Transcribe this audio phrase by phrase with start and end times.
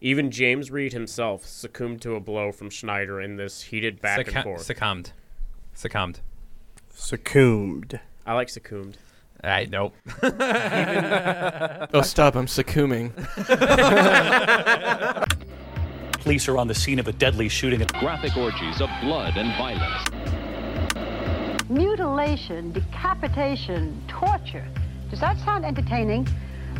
[0.00, 4.44] Even James Reed himself succumbed to a blow from Schneider in this heated back and
[4.44, 4.62] forth.
[4.62, 5.12] succumbed.
[5.74, 6.20] Succumbed.
[6.94, 7.98] Succumbed.
[8.24, 8.98] I like succumbed.
[9.42, 9.94] I nope.
[11.94, 12.34] Oh, stop!
[12.36, 13.10] I'm succumbing.
[16.20, 17.80] Police are on the scene of a deadly shooting.
[18.00, 20.10] graphic orgies of blood and violence.
[21.70, 24.66] Mutilation, decapitation, torture.
[25.10, 26.28] Does that sound entertaining?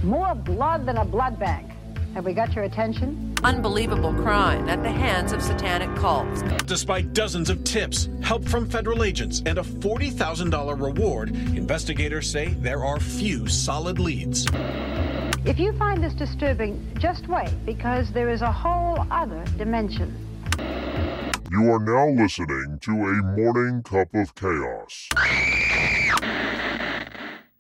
[0.03, 1.71] More blood than a blood bank.
[2.19, 3.33] Have we got your attention?
[3.45, 6.43] Unbelievable crime at the hands of satanic cults.
[6.65, 12.85] Despite dozens of tips, help from federal agents, and a $40,000 reward, investigators say there
[12.85, 14.47] are few solid leads.
[15.45, 20.13] If you find this disturbing, just wait, because there is a whole other dimension.
[21.53, 25.09] You are now listening to a morning cup of chaos.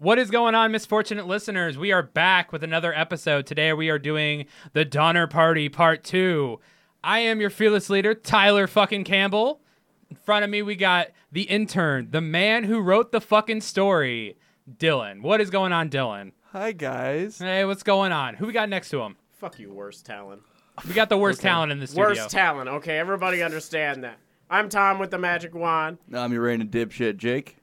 [0.00, 1.76] What is going on, misfortunate listeners?
[1.76, 3.46] We are back with another episode.
[3.46, 6.60] Today we are doing the Donner Party Part 2.
[7.02, 9.60] I am your fearless leader, Tyler fucking Campbell.
[10.08, 14.36] In front of me, we got the intern, the man who wrote the fucking story,
[14.72, 15.20] Dylan.
[15.20, 16.30] What is going on, Dylan?
[16.52, 17.40] Hi guys.
[17.40, 18.34] Hey, what's going on?
[18.34, 19.16] Who we got next to him?
[19.32, 20.42] Fuck you, worst talent.
[20.86, 22.10] We got the worst talent in the studio.
[22.10, 22.68] Worst talent.
[22.68, 24.18] Okay, everybody understand that.
[24.48, 25.98] I'm Tom with the magic wand.
[26.14, 27.57] I'm your random dipshit, Jake.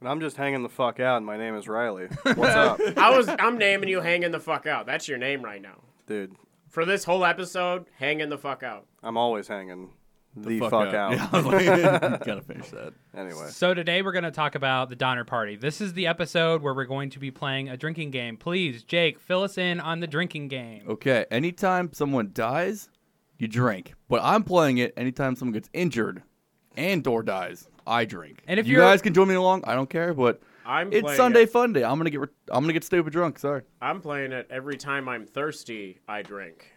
[0.00, 2.06] And I'm just hanging the fuck out, and my name is Riley.
[2.22, 4.86] What's up, I was I'm naming you hanging the fuck out.
[4.86, 5.82] That's your name right now.
[6.06, 6.34] dude?
[6.70, 8.86] For this whole episode, hanging the fuck out.
[9.02, 9.90] I'm always hanging
[10.36, 10.94] the, fuck fuck, out.
[10.94, 11.12] out.
[11.12, 11.64] Yeah, I was like,
[12.24, 12.94] gotta finish that.
[13.14, 15.56] Anyway, So today we're going to talk about the Donner Party.
[15.56, 18.36] This is the episode where we're going to be playing a drinking game.
[18.36, 20.84] Please, Jake, fill us in on the drinking game.
[20.88, 22.88] Okay, anytime someone dies,
[23.36, 23.94] you drink.
[24.08, 26.22] But I'm playing it anytime someone gets injured
[26.76, 28.42] and or dies, I drink.
[28.46, 30.14] And if you you're- guys can join me along, I don't care.
[30.14, 31.50] But I'm it's playing Sunday It.
[31.50, 31.82] fun day.
[31.84, 33.38] I'm gonna get re- I'm gonna get stupid drunk.
[33.38, 33.62] Sorry.
[33.80, 35.98] I'm playing it every time I'm thirsty.
[36.08, 36.72] I drink.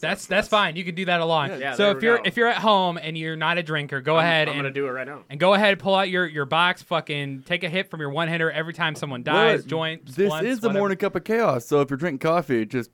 [0.00, 0.76] That's that's fine.
[0.76, 1.58] You can do that along.
[1.58, 2.22] Yeah, so there if we you're go.
[2.24, 4.72] if you're at home and you're not a drinker, go I'm, ahead I'm and gonna
[4.74, 5.24] do it right now.
[5.28, 6.82] and go ahead pull out your your box.
[6.82, 9.62] Fucking take a hit from your one hitter every time someone dies.
[9.62, 9.66] What?
[9.68, 10.06] Joint.
[10.14, 10.78] This splunts, is the whatever.
[10.78, 11.66] morning cup of chaos.
[11.66, 12.90] So if you're drinking coffee, just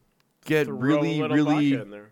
[0.47, 2.11] get Throw really a little really vodka in there.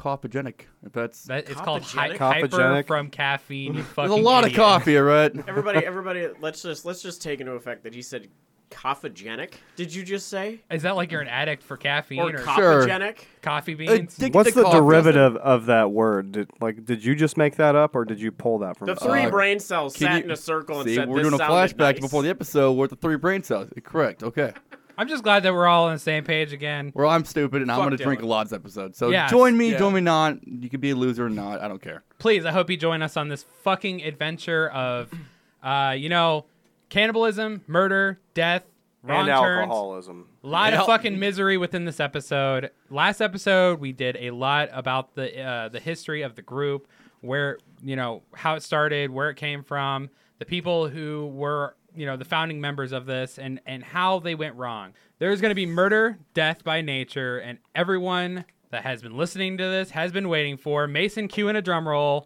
[0.00, 0.62] Cophagenic.
[0.84, 2.18] If that's That, it's called hy- Cophagenic?
[2.18, 2.86] hyper Cophagenic?
[2.86, 3.74] from caffeine.
[3.74, 5.32] You there's fucking a lot of coffee, all right.
[5.46, 8.28] Everybody, everybody, let's just let's just take into effect that he said
[8.70, 9.54] cophagenic.
[9.76, 12.86] Did you just say Is that like you're an addict for caffeine or or, Sure.
[12.86, 13.18] cophagenic?
[13.42, 14.16] coffee beans?
[14.16, 14.78] Dick- what's the coffee.
[14.78, 16.32] derivative of that word?
[16.32, 18.86] Did, like, did you just make that up, or did you pull that from?
[18.86, 21.16] The three Uh, brain cells Can sat you- in a circle and See, said, we're
[21.16, 23.68] "This doing a sounded flashback nice." before the episode with the three brain cells.
[23.82, 24.22] Correct.
[24.22, 24.52] Okay.
[25.00, 26.92] I'm just glad that we're all on the same page again.
[26.94, 28.24] Well, I'm stupid and I'm going to drink Dylan.
[28.24, 28.94] a lot this episode.
[28.94, 29.30] So Yes.
[29.30, 29.78] join me, Yeah.
[29.78, 30.46] join me not.
[30.46, 31.62] You can be a loser or not.
[31.62, 32.02] I don't care.
[32.18, 35.10] Please, I hope you join us on this fucking adventure of,
[35.62, 36.44] uh, you know,
[36.90, 38.64] cannibalism, murder, death,
[39.02, 39.60] wrong and turns.
[39.70, 40.26] alcoholism.
[40.44, 40.80] A lot Yeah.
[40.80, 42.70] of fucking misery within this episode.
[42.90, 46.86] Last episode, we did a lot about the uh, the history of the group,
[47.22, 52.06] where you know how it started, where it came from, the people who were you
[52.06, 54.92] know the founding members of this, and and how they went wrong.
[55.18, 59.64] There's going to be murder, death by nature, and everyone that has been listening to
[59.64, 62.24] this has been waiting for Mason cue in a drum roll.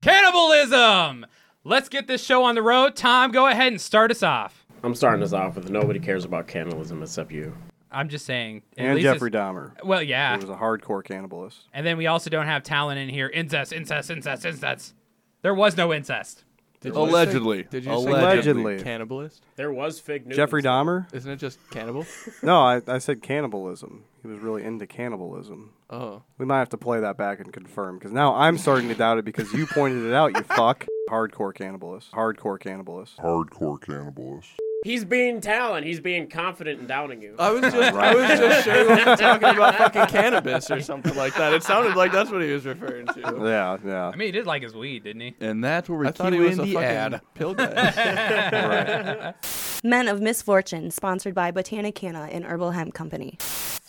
[0.00, 1.26] Cannibalism.
[1.64, 2.96] Let's get this show on the road.
[2.96, 4.66] Tom, go ahead and start us off.
[4.82, 7.54] I'm starting us off with nobody cares about cannibalism except you.
[7.92, 8.62] I'm just saying.
[8.76, 9.72] And Jeffrey Dahmer.
[9.84, 10.32] Well, yeah.
[10.32, 11.58] He was a hardcore cannibalist.
[11.72, 13.28] And then we also don't have Talon in here.
[13.28, 14.94] Incest, incest, incest, incest.
[15.42, 16.44] There was no incest.
[16.80, 17.62] Did you Allegedly.
[17.62, 18.78] Say, did you Allegedly.
[18.78, 19.40] say cannibalist?
[19.54, 20.36] There was fig news.
[20.36, 21.12] Jeffrey Dahmer?
[21.14, 22.04] Isn't it just cannibal?
[22.42, 24.04] No, I, I said cannibalism.
[24.22, 25.70] He was really into cannibalism.
[25.90, 26.22] Oh.
[26.38, 29.18] We might have to play that back and confirm because now I'm starting to doubt
[29.18, 30.36] it because you pointed it out.
[30.36, 30.86] You fuck.
[31.10, 32.10] Hardcore cannibalist.
[32.10, 33.16] Hardcore cannibalist.
[33.16, 34.54] Hardcore cannibalist.
[34.84, 35.86] He's being talent.
[35.86, 37.36] He's being confident in doubting you.
[37.38, 41.14] I was just I was just sure he was talking about fucking cannabis or something
[41.14, 41.52] like that.
[41.54, 43.20] It sounded like that's what he was referring to.
[43.20, 44.06] Yeah, yeah.
[44.08, 45.34] I mean, he did like his weed, didn't he?
[45.40, 47.20] And that's where we I thought he was in a the fucking ad.
[47.34, 49.34] pill guy.
[49.84, 53.38] Men of Misfortune, sponsored by Botanicana and Herbal Hemp Company.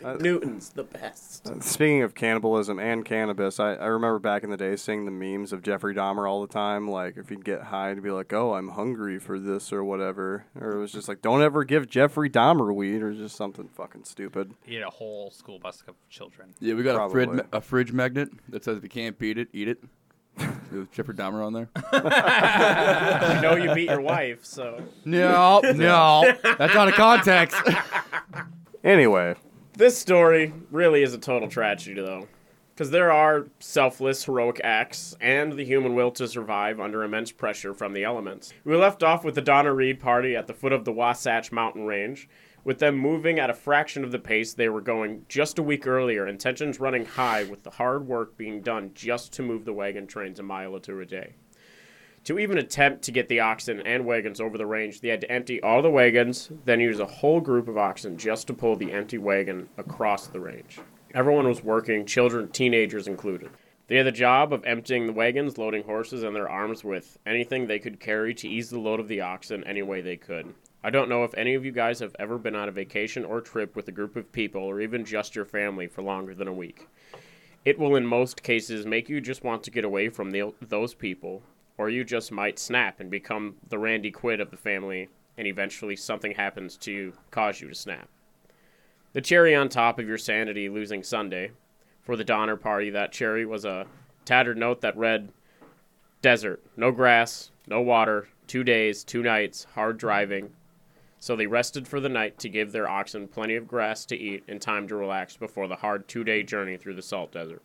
[0.01, 1.47] Newton's the best.
[1.47, 5.11] Uh, Speaking of cannibalism and cannabis, I, I remember back in the day seeing the
[5.11, 6.87] memes of Jeffrey Dahmer all the time.
[6.89, 10.45] Like, if he'd get high, to be like, oh, I'm hungry for this or whatever.
[10.59, 14.05] Or it was just like, don't ever give Jeffrey Dahmer weed or just something fucking
[14.05, 14.53] stupid.
[14.63, 16.53] He had a whole school bus of children.
[16.59, 19.49] Yeah, we got a fridge, a fridge magnet that says if you can't beat it,
[19.53, 19.83] eat it.
[20.71, 21.69] With Jeffrey Dahmer on there.
[21.75, 24.81] I know you beat your wife, so.
[25.05, 27.55] No, no, that's out of context.
[28.83, 29.35] Anyway,
[29.75, 32.27] This story really is a total tragedy, though.
[32.75, 37.73] Because there are selfless, heroic acts and the human will to survive under immense pressure
[37.73, 38.53] from the elements.
[38.65, 41.85] We left off with the Donner Reed party at the foot of the Wasatch Mountain
[41.85, 42.29] Range,
[42.63, 45.87] With them moving at a fraction of the pace they were going just a week
[45.87, 49.73] earlier, and tensions running high with the hard work being done just to move the
[49.73, 51.33] wagon trains a mile or two a day.
[52.25, 55.31] To even attempt to get the oxen and wagons over the range, they had to
[55.31, 58.93] empty all the wagons, then use a whole group of oxen just to pull the
[58.93, 60.79] empty wagon across the range.
[61.13, 63.49] Everyone was working, children, teenagers included.
[63.87, 67.67] They had the job of emptying the wagons, loading horses and their arms with anything
[67.67, 70.53] they could carry to ease the load of the oxen any way they could.
[70.81, 73.41] I don't know if any of you guys have ever been on a vacation or
[73.41, 76.53] trip with a group of people or even just your family for longer than a
[76.53, 76.87] week.
[77.65, 80.93] It will, in most cases, make you just want to get away from the, those
[80.93, 81.43] people,
[81.77, 85.95] or you just might snap and become the Randy Quaid of the family, and eventually
[85.95, 88.09] something happens to cause you to snap.
[89.13, 91.51] The cherry on top of your sanity losing Sunday,
[92.01, 93.87] for the Donner Party, that cherry was a
[94.25, 95.29] tattered note that read
[96.21, 100.51] Desert, no grass, no water, two days, two nights, hard driving.
[101.19, 104.43] So they rested for the night to give their oxen plenty of grass to eat
[104.47, 107.61] and time to relax before the hard two day journey through the salt desert.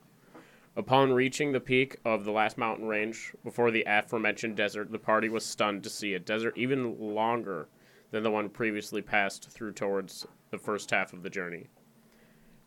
[0.76, 5.28] Upon reaching the peak of the last mountain range, before the aforementioned desert, the party
[5.28, 7.68] was stunned to see a desert even longer
[8.10, 11.66] than the one previously passed through towards the first half of the journey.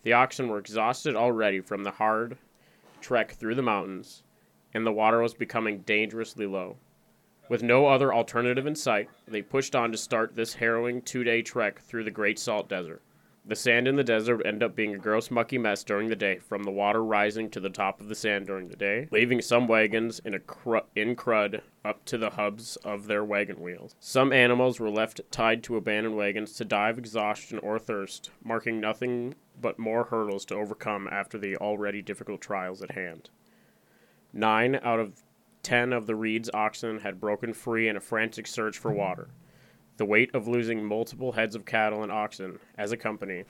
[0.04, 2.38] The oxen were exhausted already from the hard
[3.00, 4.24] trek through the mountains,
[4.74, 6.78] and the water was becoming dangerously low.
[7.50, 11.42] With no other alternative in sight, they pushed on to start this harrowing two day
[11.42, 13.02] trek through the Great Salt Desert.
[13.44, 16.38] The sand in the desert end up being a gross, mucky mess during the day,
[16.38, 19.68] from the water rising to the top of the sand during the day, leaving some
[19.68, 23.96] wagons in a cru- in crud up to the hubs of their wagon wheels.
[24.00, 28.80] Some animals were left tied to abandoned wagons to die of exhaustion or thirst, marking
[28.80, 33.32] nothing but more hurdles to overcome after the already difficult trials at hand.
[34.32, 35.24] Nine out of
[35.64, 39.30] ten of the Reed's oxen had broken free in a frantic search for water.
[40.02, 43.44] The weight of losing multiple heads of cattle and oxen as a company,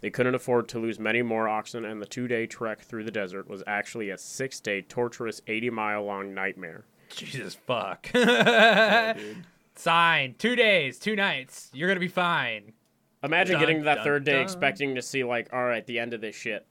[0.00, 3.10] they couldn't afford to lose many more oxen, and the two day trek through the
[3.10, 6.86] desert was actually a six day, torturous, 80 mile long nightmare.
[7.10, 8.06] Jesus fuck.
[9.74, 10.34] Sign.
[10.38, 11.68] Two days, two nights.
[11.74, 12.72] You're gonna be fine.
[13.22, 14.40] Imagine Dun, getting to that dun, third day dun.
[14.40, 16.66] expecting to see, like, all right, the end of this shit.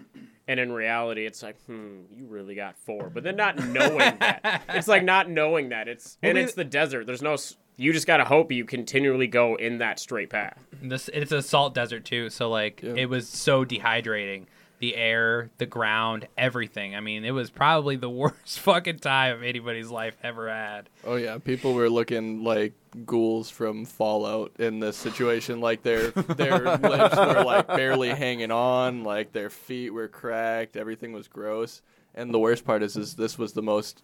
[0.48, 3.12] And in reality, it's like, hmm, you really got four.
[3.14, 4.64] But then not knowing that.
[4.70, 5.88] It's like not knowing that.
[5.88, 7.06] It's Well, And it's the desert.
[7.06, 7.38] There's no.
[7.82, 10.58] S- You just got to hope you continually go in that straight path.
[10.82, 14.46] This it's a salt desert too, so like it was so dehydrating.
[14.80, 16.96] The air, the ground, everything.
[16.96, 20.90] I mean, it was probably the worst fucking time anybody's life ever had.
[21.06, 22.74] Oh yeah, people were looking like
[23.06, 25.62] ghouls from Fallout in this situation.
[25.62, 30.76] Like their their lips were like barely hanging on, like their feet were cracked.
[30.76, 31.84] Everything was gross.
[32.16, 34.02] And the worst part is, is this was the most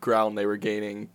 [0.00, 1.08] ground they were gaining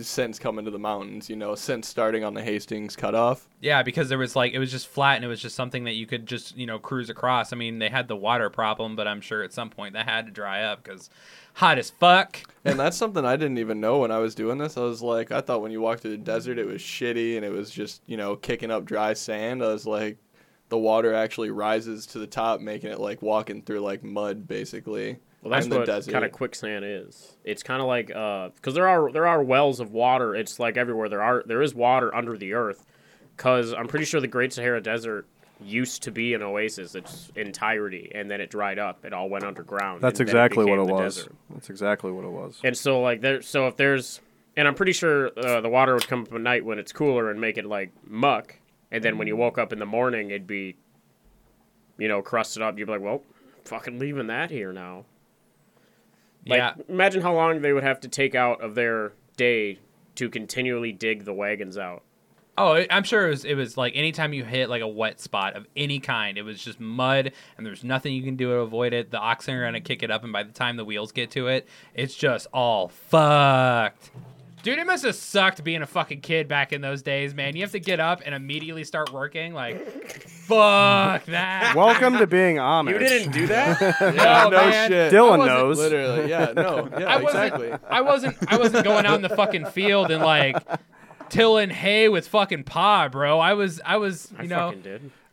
[0.00, 1.28] since coming to the mountains.
[1.30, 3.48] You know, since starting on the Hastings cutoff.
[3.60, 5.94] Yeah, because there was like it was just flat and it was just something that
[5.94, 7.52] you could just you know cruise across.
[7.52, 10.26] I mean, they had the water problem, but I'm sure at some point that had
[10.26, 11.10] to dry up because
[11.54, 12.40] hot as fuck.
[12.64, 14.76] And that's something I didn't even know when I was doing this.
[14.76, 17.44] I was like, I thought when you walked through the desert, it was shitty and
[17.44, 19.62] it was just, you know, kicking up dry sand.
[19.62, 20.18] I was like,
[20.68, 25.18] the water actually rises to the top, making it like walking through like mud, basically.
[25.44, 27.36] Well, that's what kind of quicksand is.
[27.44, 30.34] It's kind of like because there are there are wells of water.
[30.34, 32.86] It's like everywhere there are there is water under the earth.
[33.36, 35.26] Because I'm pretty sure the Great Sahara Desert
[35.60, 39.04] used to be an oasis its entirety, and then it dried up.
[39.04, 40.00] It all went underground.
[40.00, 41.16] That's and then exactly what it was.
[41.16, 41.32] desert.
[41.50, 42.60] That's exactly what it was.
[42.64, 44.20] And so like there, so if there's,
[44.56, 47.30] and I'm pretty sure uh, the water would come up at night when it's cooler
[47.30, 48.56] and make it like muck,
[48.90, 50.76] and then when you woke up in the morning, it'd be,
[51.98, 52.78] you know, crusted up.
[52.78, 53.22] You'd be like, well,
[53.64, 55.04] fucking leaving that here now.
[56.46, 56.74] Like, Yeah.
[56.88, 59.78] Imagine how long they would have to take out of their day
[60.16, 62.02] to continually dig the wagons out.
[62.56, 63.44] Oh, I'm sure it was.
[63.44, 66.62] It was like anytime you hit like a wet spot of any kind, it was
[66.62, 69.10] just mud, and there's nothing you can do to avoid it.
[69.10, 71.48] The oxen are gonna kick it up, and by the time the wheels get to
[71.48, 74.12] it, it's just all fucked.
[74.64, 77.54] Dude, it must have sucked being a fucking kid back in those days, man.
[77.54, 79.52] You have to get up and immediately start working.
[79.52, 79.86] Like,
[80.26, 81.74] fuck that.
[81.76, 82.92] Welcome to being Amish.
[82.92, 84.00] You didn't do that?
[84.14, 84.88] No, no man.
[84.88, 85.12] shit.
[85.12, 85.76] Dylan I knows.
[85.76, 87.72] Literally, yeah, no, yeah, I wasn't, exactly.
[87.90, 88.36] I wasn't.
[88.52, 90.56] I wasn't going out in the fucking field and like
[91.28, 93.38] tilling hay with fucking pa, bro.
[93.40, 93.82] I was.
[93.84, 94.32] I was.
[94.32, 94.74] You I know.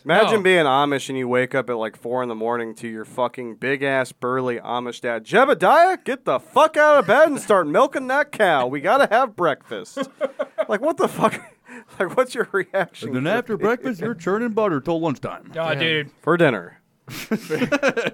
[0.03, 0.21] Fucking did.
[0.21, 0.43] Imagine No.
[0.43, 3.55] being Amish and you wake up at like four in the morning to your fucking
[3.55, 5.25] big ass burly Amish dad.
[5.25, 8.67] Jebediah, get the fuck out of bed and start milking that cow.
[8.67, 9.97] We gotta have breakfast.
[10.67, 11.39] like what the fuck?
[11.99, 13.15] Like what's your reaction?
[13.15, 15.51] And then after breakfast, you're churning butter till lunchtime.
[15.57, 16.11] Oh, dude.
[16.21, 16.81] for dinner.
[17.09, 17.37] so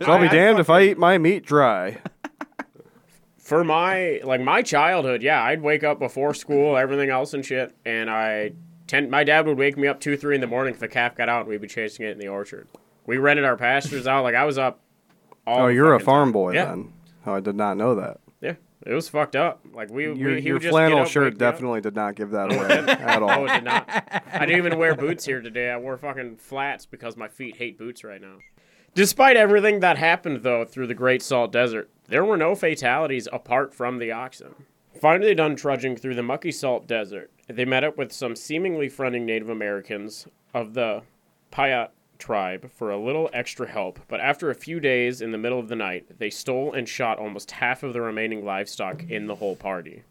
[0.02, 1.98] I'll be damned if I eat my meat dry.
[3.38, 7.76] for my like my childhood, yeah, I'd wake up before school, everything else and shit,
[7.86, 8.52] and I
[8.88, 9.10] ten.
[9.10, 11.30] My dad would wake me up two, three in the morning if a calf got
[11.30, 12.68] out, and we'd be chasing it in the orchard.
[13.06, 14.24] We rented our pastures out.
[14.24, 14.80] Like I was up.
[15.46, 16.34] All oh, the you're a fucking farm time.
[16.34, 16.66] boy Yeah.
[16.66, 16.94] then.
[17.26, 18.20] Oh, I did not know that.
[18.42, 19.62] Yeah, it was fucked up.
[19.74, 21.54] Like we, Your, we he your would just flannel shirt me up.
[21.54, 23.28] definitely did not give that away at all.
[23.30, 23.86] No, it did not.
[24.34, 25.70] I didn't even wear boots here today.
[25.72, 28.38] I wore fucking flats because my feet hate boots right now.
[28.94, 33.74] Despite everything that happened, though, through the Great Salt Desert, there were no fatalities apart
[33.76, 34.56] from the oxen.
[35.00, 39.20] Finally done trudging through the mucky salt desert, they met up with some seemingly friendly
[39.20, 41.04] Native Americans of the
[41.52, 45.60] Paiute tribe for a little extra help, but after a few days in the middle
[45.60, 49.36] of the night, they stole and shot almost half of the remaining livestock in the
[49.36, 50.02] whole party.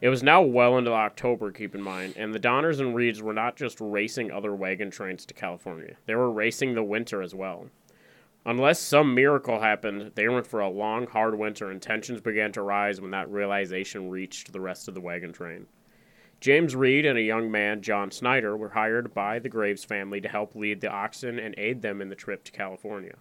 [0.00, 3.32] It was now well into October, keep in mind, and the Donners and Reeds were
[3.32, 7.70] not just racing other wagon trains to California, they were racing the winter as well.
[8.48, 12.62] Unless some miracle happened, they in for a long, hard winter, and tensions began to
[12.62, 15.66] rise when that realization reached the rest of the wagon train.
[16.40, 20.30] James Reed and a young man, John Snyder, were hired by the Graves family to
[20.30, 23.16] help lead the oxen and aid them in the trip to California.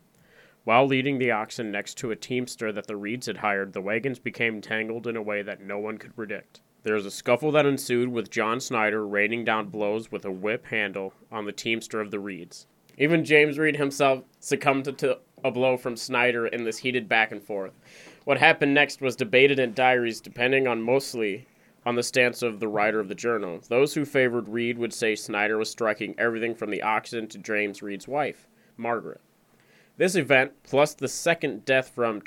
[0.64, 4.20] While leading the oxen next to a teamster that the Reeds had hired, the wagons
[4.20, 6.62] became tangled in a way that no one could predict.
[6.84, 10.68] There was a scuffle that ensued with John Snyder raining down blows with a whip
[10.68, 12.66] handle on the teamster of the Reeds.
[12.98, 17.44] Even James Reed himself succumbed to- a blow from Snyder in this heated back and
[17.44, 17.74] forth.
[18.24, 21.46] What happened next was debated in diaries depending on mostly
[21.86, 23.62] on the stance of the writer of the journal.
[23.70, 27.82] Those who favored Reed would say Snyder was striking everything from the oxen to James
[27.82, 29.22] Reed's wife, Margaret.
[29.96, 32.22] This event, plus the second death from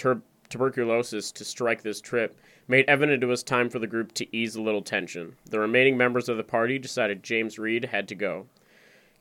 [0.48, 2.36] tuberculosis to strike this trip,
[2.68, 5.36] made evident it was time for the group to ease a little tension.
[5.50, 8.46] The remaining members of the party decided James Reed had to go.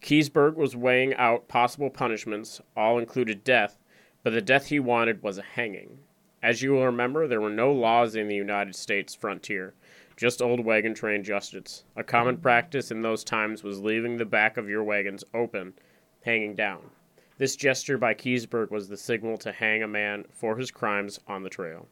[0.02, 3.78] Keseberg was weighing out possible punishments, all included death,
[4.24, 6.00] but the death he wanted was a hanging.
[6.42, 9.74] As you will remember, there were no laws in the United States frontier,
[10.16, 11.84] just old wagon train justice.
[11.98, 15.74] A common practice in those times was leaving the back of your wagons open,
[16.22, 16.92] hanging down.
[17.38, 21.44] This gesture by Keseberg was the signal to hang a man for his crimes on
[21.44, 21.88] the trail.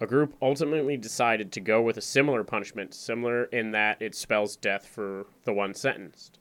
[0.00, 4.56] A group ultimately decided to go with a similar punishment, similar in that it spells
[4.56, 6.37] death for the one sentenced.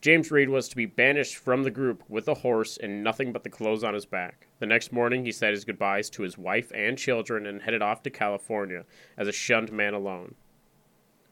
[0.00, 3.42] James Reed was to be banished from the group with a horse and nothing but
[3.42, 4.46] the clothes on his back.
[4.58, 8.02] The next morning, he said his goodbyes to his wife and children and headed off
[8.02, 8.84] to California
[9.16, 10.34] as a shunned man alone.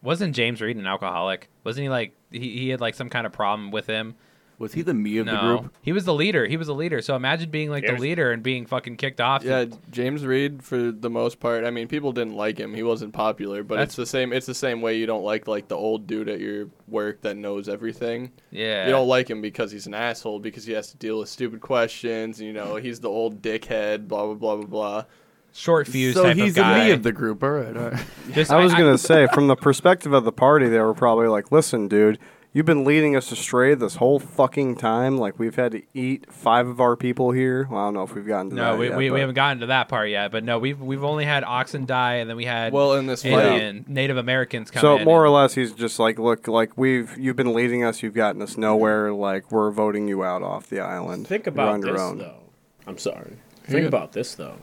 [0.02, 1.49] Wasn't James Reed an alcoholic?
[1.62, 4.16] Wasn't he like he, he had like some kind of problem with him?
[4.64, 5.33] Was he the me of no.
[5.33, 5.75] the group?
[5.83, 6.47] He was the leader.
[6.47, 7.02] He was the leader.
[7.02, 9.44] So imagine being like Yeah, the he leader and being fucking kicked off.
[9.44, 11.64] Yeah, James Reed for the most part.
[11.64, 12.73] I mean, people didn't like him.
[12.73, 14.33] He wasn't popular, but That's- it's the same.
[14.33, 17.37] It's the same way you don't like like the old dude at your work that
[17.37, 18.33] knows everything.
[18.50, 18.87] Yeah.
[18.87, 21.61] you don't like him because he's an asshole because he has to deal with stupid
[21.61, 22.40] questions.
[22.40, 24.09] You know, he's the old dickhead.
[24.09, 25.04] Blah blah blah blah blah.
[25.52, 26.78] Short fuse So type he's of guy.
[26.80, 27.42] the me of the group.
[27.44, 27.76] All right.
[27.76, 28.04] All right.
[28.33, 31.28] Just- I was I- gonna say, from the perspective of the party, they were probably
[31.28, 32.18] like, "Listen, dude,
[32.54, 35.18] you've been leading us astray this whole fucking time.
[35.18, 37.68] Like we've had to eat five of our people here.
[37.70, 39.20] Well, I don't know if we've gotten to No, that we, yet, we, but- we
[39.20, 40.30] haven't gotten to that part yet.
[40.30, 43.23] But no, we've we've only had oxen die, and then we had Well, in this
[43.23, 45.04] fight- Indian, Native Americans come So in.
[45.04, 48.40] more or less, he's just like, look, like we've you've been leading us, you've gotten
[48.40, 49.12] us nowhere.
[49.12, 51.26] Like we're voting you out off the island.
[51.26, 52.18] Think about on your this, own.
[52.18, 52.40] though.
[52.87, 53.37] I'm sorry.
[53.64, 53.84] Think good.
[53.87, 54.56] about this, though.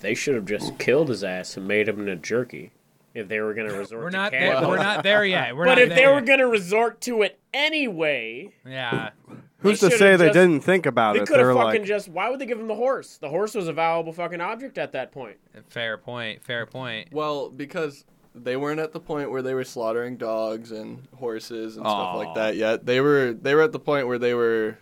[0.00, 2.70] They should have just killed his ass and made him into jerky
[3.16, 5.56] if they were going to resort We're to not there- we're not there yet.
[5.56, 9.10] We're but not if they there were going to resort to it anyway, yeah.
[9.58, 11.26] Who's to say they just- didn't think about They it?
[11.26, 12.08] They could have fucking like, just.
[12.08, 13.16] Why would they give him the horse?
[13.16, 15.38] The horse was a valuable fucking object at that point.
[15.68, 16.44] Fair point.
[16.44, 17.08] Fair point.
[17.10, 18.04] Well, because
[18.34, 22.34] they weren't at the point where they were slaughtering dogs and horses and stuff like
[22.34, 22.84] that yet.
[22.84, 24.76] They were they were at the point where they were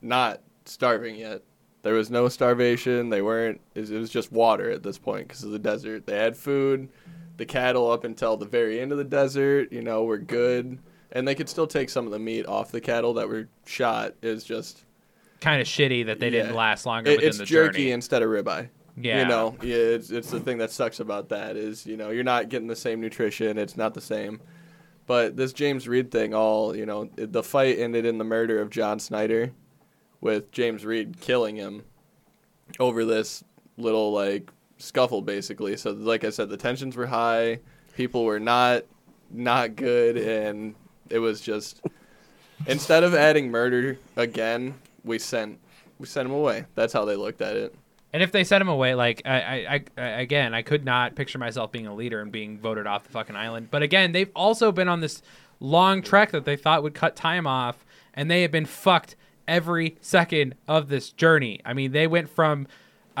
[0.00, 1.42] not starving yet.
[1.82, 3.08] There was no starvation.
[3.10, 3.60] They weren't.
[3.74, 6.06] It was just water at this point because of the desert.
[6.06, 6.88] They had food.
[7.40, 10.78] The cattle up until the very end of the desert, you know, were good,
[11.10, 14.12] and they could still take some of the meat off the cattle that were shot.
[14.20, 14.84] Is just
[15.40, 17.90] Kind of shitty that they didn't last longer It- within it's the jerky journey.
[17.92, 18.68] instead of ribeye.
[19.00, 19.22] Yeah.
[19.22, 22.24] You know, yeah, it's it's the thing that sucks about that is, you know, you're
[22.24, 24.42] not getting the same nutrition, it's not the same.
[25.06, 28.68] But this James Reed thing all, you know, the fight ended in the murder of
[28.68, 29.52] John Snyder
[30.20, 31.84] with James Reed killing him
[32.78, 33.42] over this
[33.78, 35.76] little like scuffle basically.
[35.76, 37.60] So like I said, the tensions were high,
[37.94, 38.84] people were not
[39.30, 40.74] not good and
[41.08, 41.80] it was just
[42.66, 45.58] instead of adding murder again, we sent
[45.98, 46.64] we sent him away.
[46.74, 47.74] That's how they looked at it.
[48.12, 51.38] And if they sent him away, like I, I, I, again, I could not picture
[51.38, 53.68] myself being a leader and being voted off the fucking island.
[53.70, 55.22] But again, they've also been on this
[55.60, 57.84] long trek that they thought would cut time off,
[58.14, 59.14] and they have been fucked
[59.46, 61.60] every second of this journey.
[61.64, 62.66] I mean, they went from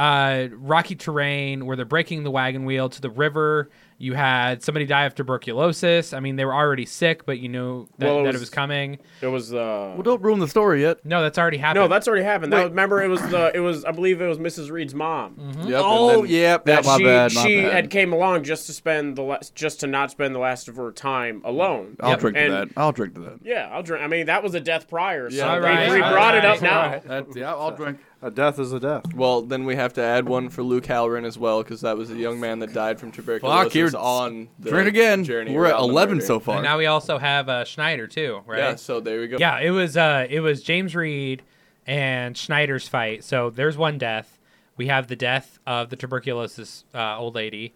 [0.00, 3.70] uh, rocky terrain where they're breaking the wagon wheel to the river
[4.02, 6.14] You had somebody die of tuberculosis.
[6.14, 8.40] I mean, they were already sick, but you knew that, Well, it that was- it
[8.40, 8.98] was coming.
[9.20, 9.52] It was.
[9.52, 11.04] Uh, Well, don't ruin the story yet.
[11.04, 11.84] No, that's already happened.
[11.84, 12.50] no, that's already happened.
[12.54, 13.52] That remember, it was the.
[13.54, 13.84] It was.
[13.84, 14.70] I believe it was Mrs.
[14.70, 15.34] Reed's mom.
[15.66, 15.82] Yep.
[15.84, 16.64] Oh, and then, yep.
[16.64, 17.34] That my she bad.
[17.34, 17.72] My she bad.
[17.74, 20.76] had came along just to spend the last, just to not spend the last of
[20.76, 21.96] her time alone.
[22.00, 22.68] I'll drink to that.
[22.78, 23.40] I'll drink to that.
[23.44, 24.02] Yeah, I'll drink.
[24.02, 25.28] I mean, that was a death prior.
[25.30, 26.80] So Yeah, we- right, we all brought it up now.
[26.80, 27.02] all right.
[27.06, 27.98] That's, yeah, I'll drink.
[28.22, 29.14] A death is a death.
[29.14, 32.10] Well, then we have to add one for Luke Halloran as well, because that was
[32.10, 35.24] a young man that died from tuberculosis you're- on the Drink again.
[35.24, 35.54] journey.
[35.54, 36.56] We're at 11 so far.
[36.56, 38.58] And now we also have uh, Schneider too, right?
[38.58, 39.36] Yeah, so there we go.
[39.38, 41.42] Yeah, it was uh it was James Reed
[41.86, 43.24] and Schneider's fight.
[43.24, 44.38] So there's one death.
[44.76, 47.74] We have the death of the tuberculosis uh, old lady.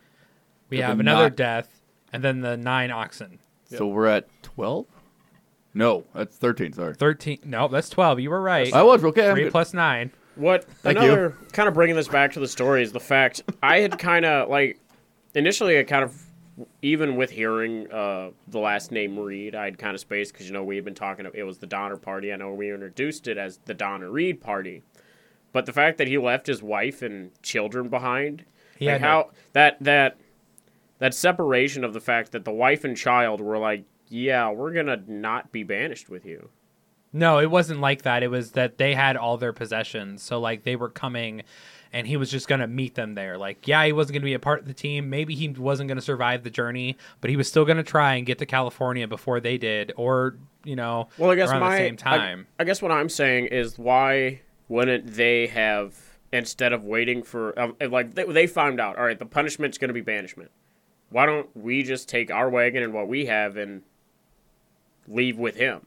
[0.70, 1.80] We have another not- death,
[2.12, 3.38] and then the nine oxen.
[3.66, 4.86] So we're at 12?
[5.74, 6.72] No, that's 13.
[6.74, 6.94] Sorry.
[6.94, 7.38] Thirteen.
[7.44, 8.20] No, that's twelve.
[8.20, 8.72] You were right.
[8.72, 9.28] I was okay.
[9.28, 9.52] I'm Three good.
[9.52, 10.12] plus nine.
[10.36, 13.80] What Thank another kind of bringing this back to the story is the fact I
[13.80, 14.78] had kind of like
[15.34, 16.20] initially I kind of
[16.82, 20.64] even with hearing uh, the last name Reed, I'd kind of spaced because you know
[20.64, 21.26] we had been talking.
[21.34, 22.32] It was the Donner Party.
[22.32, 24.82] I know we introduced it as the Donner Reed Party,
[25.52, 28.44] but the fact that he left his wife and children behind,
[28.78, 30.16] He like how that that
[30.98, 35.02] that separation of the fact that the wife and child were like, yeah, we're gonna
[35.08, 36.50] not be banished with you.
[37.12, 38.24] No, it wasn't like that.
[38.24, 40.22] It was that they had all their possessions.
[40.22, 41.42] So like they were coming
[41.94, 43.38] and he was just going to meet them there.
[43.38, 45.08] Like yeah, he wasn't going to be a part of the team.
[45.08, 48.14] Maybe he wasn't going to survive the journey, but he was still going to try
[48.16, 51.70] and get to California before they did or, you know, Well, I guess around my
[51.70, 52.46] the same I- time.
[52.58, 55.94] I, guess what I'm saying is why wouldn't they have
[56.32, 59.88] instead of waiting for um, like they, they found out all right the punishment's going
[59.88, 60.50] to be banishment.
[61.10, 63.82] Why don't we just take our wagon and what we have and
[65.06, 65.82] leave with him?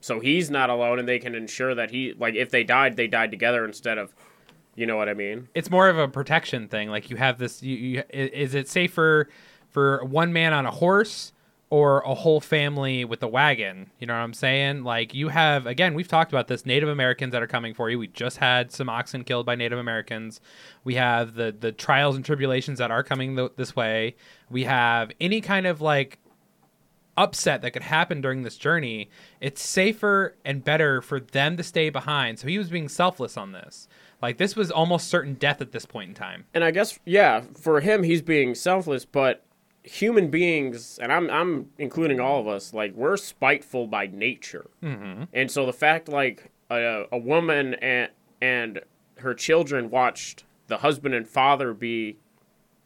[0.00, 3.06] So he's not alone, and they can ensure that he like if they died, they
[3.06, 4.14] died together instead of,
[4.76, 5.48] you know what I mean?
[5.54, 6.88] it's more of a protection thing.
[6.90, 7.62] Like you have this.
[7.62, 9.28] You, you, is it safer
[9.68, 11.32] for one man on a horse
[11.70, 13.90] or a whole family with a wagon?
[13.98, 14.84] You know what I'm saying?
[14.84, 16.66] Like you have again, we've talked about this.
[16.66, 17.98] Native Americans that are coming for you.
[17.98, 20.40] We just had some oxen killed by Native Americans.
[20.82, 24.16] We have the the trials and tribulations that are coming th- this way.
[24.50, 26.18] We have any kind of like
[27.16, 29.08] upset that could happen during this journey,
[29.40, 32.38] it's safer and better for them to stay behind.
[32.38, 33.88] So he was being selfless on this.
[34.24, 36.46] Like this was almost certain death at this point in time.
[36.54, 39.44] And I guess yeah, for him he's being selfless, but
[39.82, 44.70] human beings, and I'm I'm including all of us, like we're spiteful by nature.
[44.82, 45.28] Mhm.
[45.34, 48.80] And so the fact like a, a woman and and
[49.18, 52.16] her children watched the husband and father be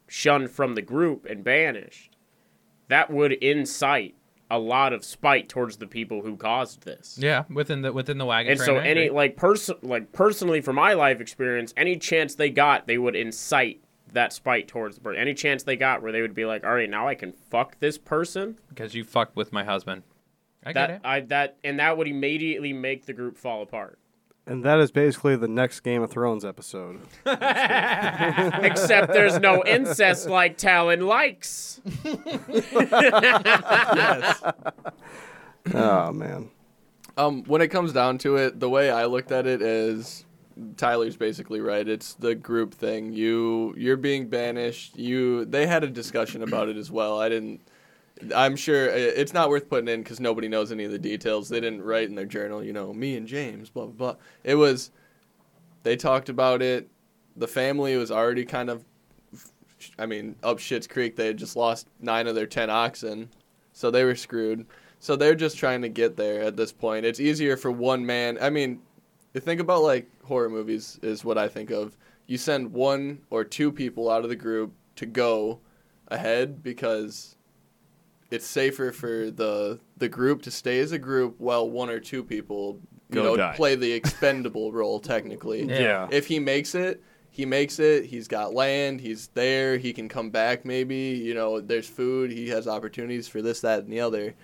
[0.09, 2.17] shunned from the group and banished,
[2.89, 4.17] that would incite
[4.51, 7.19] a lot of spite towards the people who caused this.
[7.21, 8.53] Yeah, within the within the wagon.
[8.53, 12.87] And so any like person like personally from my life experience, any chance they got,
[12.87, 13.83] they would incite
[14.13, 15.21] that spite towards the person.
[15.21, 17.79] Any chance they got where they would be like, "All right, now I can fuck
[17.79, 20.03] this person." because you fucked with my husband.
[20.65, 21.01] I that get it.
[21.05, 23.99] I that and that would immediately make the group fall apart.
[24.49, 27.01] And that is basically the next Game of Thrones episode.
[27.27, 31.83] Except there's no incest like Talon likes.
[32.03, 34.43] yes.
[35.75, 36.51] oh man.
[37.19, 40.25] Um, when it comes down to it, the way I looked at it is
[40.79, 41.87] Tyler's basically right.
[41.87, 43.13] It's the group thing.
[43.13, 44.97] You you're being banished.
[44.97, 47.21] You they had a discussion about it as well.
[47.21, 47.61] I didn't.
[48.35, 51.49] I'm sure it's not worth putting in because nobody knows any of the details.
[51.49, 52.63] They didn't write in their journal.
[52.63, 54.21] You know, me and James, blah blah blah.
[54.45, 54.91] It was.
[55.85, 56.89] They talked about it.
[57.37, 58.85] The family was already kind of.
[59.99, 63.31] I mean, up Shit's Creek, they had just lost nine of their ten oxen,
[63.73, 64.67] so they were screwed.
[64.99, 67.07] So they're just trying to get there at this point.
[67.07, 68.39] It's easier for one man.
[68.41, 68.81] I mean,
[69.35, 71.97] you think about like horror movies is what I think of.
[72.27, 75.61] You send one or two people out of the group to go
[76.09, 77.37] ahead because
[78.31, 82.23] it's safer for the the group to stay as a group while one or two
[82.23, 82.79] people
[83.11, 83.55] you Go know die.
[83.57, 85.65] play the expendable role technically.
[85.65, 85.81] Yeah.
[85.81, 86.09] Yeah.
[86.11, 88.05] If he makes it, he makes it.
[88.05, 89.01] He's got land.
[89.01, 89.79] He's there.
[89.79, 90.65] He can come back.
[90.67, 91.61] Maybe you know.
[91.61, 92.31] There's food.
[92.31, 94.35] He has opportunities for this, that, and the other.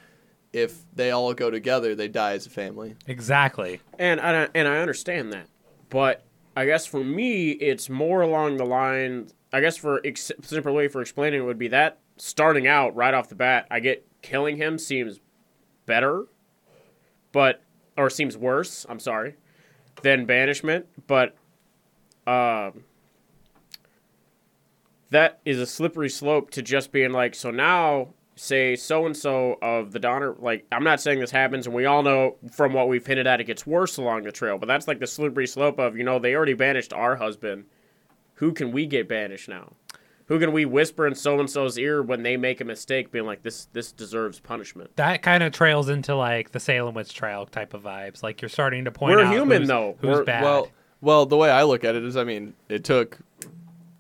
[0.53, 2.95] If they all go together, they die as a family.
[3.07, 3.81] Exactly.
[3.99, 5.49] And I and I understand that,
[5.91, 6.25] but
[6.57, 9.29] I guess for me, it's more along the line.
[9.53, 13.15] I guess for ex- simple way for explaining it would be that starting out right
[13.15, 15.21] off the bat, I get killing him seems
[15.87, 16.25] better,
[17.33, 17.63] but
[17.97, 18.87] or seems worse.
[18.89, 19.37] I'm sorry,
[20.03, 21.37] than banishment, but
[22.27, 22.85] um,
[25.11, 29.57] that is a slippery slope to just being like so now say so and so
[29.63, 32.89] of the Donner like I'm not saying this happens and we all know from what
[32.89, 35.79] we've hinted at it gets worse along the trail but that's like the slippery slope
[35.79, 37.67] of you know they already banished our husband
[38.35, 39.75] who can we get banished now
[40.27, 43.27] Who can we whisper in so and so's ear when they make a mistake, being
[43.27, 47.45] like, "This this deserves punishment." That kind of trails into like the Salem witch trial
[47.47, 48.23] type of vibes.
[48.23, 49.97] Like you're starting to point We're out human, who's, though.
[50.01, 50.45] Who's We're- bad?
[50.45, 50.69] Well,
[51.03, 53.19] well, the way I look at it is, I mean, it took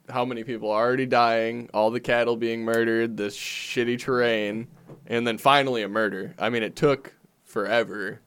[0.09, 4.69] how many people already dying, all the cattle being murdered, this shitty terrain,
[5.07, 6.35] and then finally a murder.
[6.39, 8.21] I mean, it took forever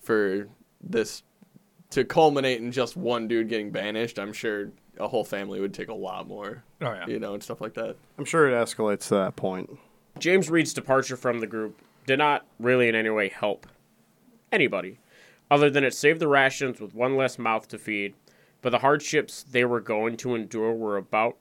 [0.00, 0.48] for
[0.82, 1.22] this
[1.90, 4.18] to culminate in just one dude getting banished.
[4.18, 6.64] I'm sure a whole family would take a lot more.
[6.80, 7.06] Oh, yeah.
[7.06, 7.96] you know, and stuff like that.
[8.18, 9.78] I'm sure it escalates to that point.
[10.18, 13.66] James Reed's departure from the group did not really in any way help
[14.52, 14.98] anybody,
[15.50, 18.14] other than it saved the rations with one less mouth to feed.
[18.62, 21.36] But the hardships they were going to endure were about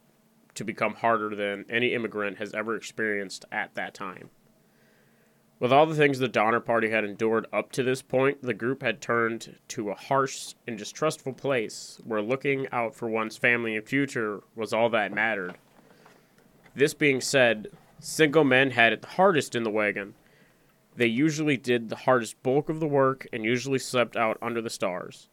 [0.56, 4.30] to become harder than any immigrant has ever experienced at that time.
[5.64, 8.84] With all the things the Donner Party had endured up to this point, the group
[8.84, 13.88] had turned to a harsh and distrustful place where looking out for one's family and
[13.88, 15.56] future was all that mattered.
[16.76, 20.16] This being said, single men had it the hardest in the wagon.
[20.98, 24.70] They usually did the hardest bulk of the work and usually slept out under the
[24.70, 25.30] stars.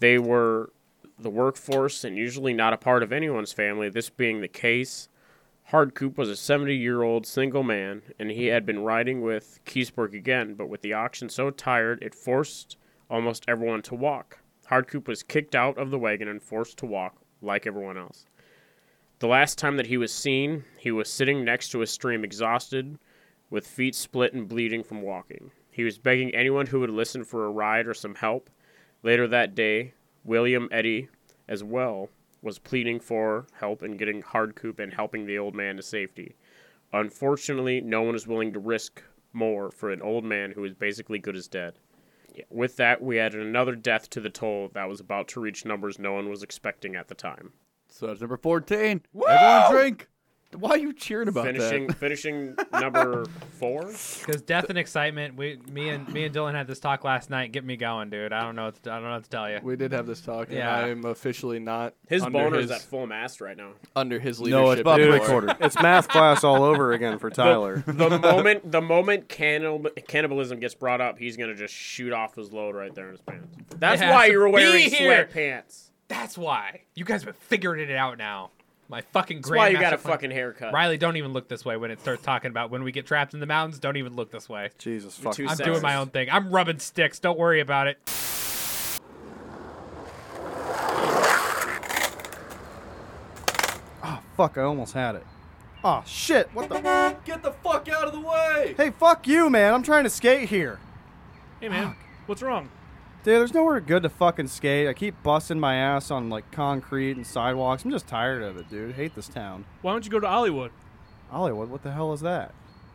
[0.00, 0.72] They were
[1.20, 5.08] the workforce and usually not a part of anyone's family, this being the case.
[5.72, 10.12] Hardcoop was a 70 year old single man, and he had been riding with Keseberg
[10.14, 12.76] again, but with the oxen so tired it forced
[13.08, 14.40] almost everyone to walk.
[14.68, 18.26] Hardcoop was kicked out of the wagon and forced to walk like everyone else.
[19.20, 22.98] The last time that he was seen, he was sitting next to a stream, exhausted,
[23.48, 25.52] with feet split and bleeding from walking.
[25.70, 28.50] He was begging anyone who would listen for a ride or some help.
[29.02, 31.08] Later that day, William Eddy,
[31.48, 32.10] as well,
[32.42, 36.36] was pleading for help in getting Hardcoop and helping the old man to safety.
[36.92, 39.02] Unfortunately, no one is willing to risk
[39.32, 41.78] more for an old man who is basically good as dead.
[42.50, 45.98] With that, we added another death to the toll that was about to reach numbers
[45.98, 47.52] no one was expecting at the time.
[47.88, 49.02] So that's number 14.
[49.14, 50.08] Everyone drink.
[50.54, 51.96] Why are you cheering about finishing that?
[51.98, 53.24] finishing number
[53.58, 53.86] four.
[53.86, 57.52] Because death and excitement, we, me and me and Dylan had this talk last night.
[57.52, 58.32] Get me going, dude.
[58.32, 58.66] I don't know.
[58.66, 59.60] What to, I don't know what to tell you.
[59.62, 60.74] We did have this talk, and Yeah.
[60.76, 63.70] I'm officially not His under boner his, is at full mast right now.
[63.96, 64.62] under his leadership.
[64.64, 64.84] No, it's leadership.
[64.86, 65.56] about Dude, three anymore.
[65.60, 67.82] It's math class all over again for Tyler.
[67.86, 72.52] The moment the moment cannib- cannibalism gets brought up, he's gonna just shoot off his
[72.52, 73.56] load right there in his pants.
[73.78, 75.26] That's why you're wearing here.
[75.32, 75.90] sweatpants.
[76.08, 78.50] That's why you guys have figured it out now.
[78.92, 80.74] My fucking That's why you got a plan- fucking haircut.
[80.74, 83.32] Riley, don't even look this way when it starts talking about when we get trapped
[83.32, 83.78] in the mountains.
[83.78, 84.68] Don't even look this way.
[84.76, 85.64] Jesus You're fucking too I'm sexist.
[85.64, 86.28] doing my own thing.
[86.30, 87.18] I'm rubbing sticks.
[87.18, 87.96] Don't worry about it.
[94.04, 95.24] Oh, fuck, I almost had it.
[95.82, 97.16] Oh, shit, what the?
[97.24, 98.74] Get the fuck out of the way!
[98.76, 99.72] Hey, fuck you, man.
[99.72, 100.78] I'm trying to skate here.
[101.60, 102.68] Hey man, what's wrong?
[103.24, 104.88] Dude, there's nowhere good to fucking skate.
[104.88, 107.84] I keep busting my ass on, like, concrete and sidewalks.
[107.84, 108.96] I'm just tired of it, dude.
[108.96, 109.64] hate this town.
[109.80, 110.72] Why don't you go to Hollywood?
[111.30, 112.52] Hollywood, what the hell is that?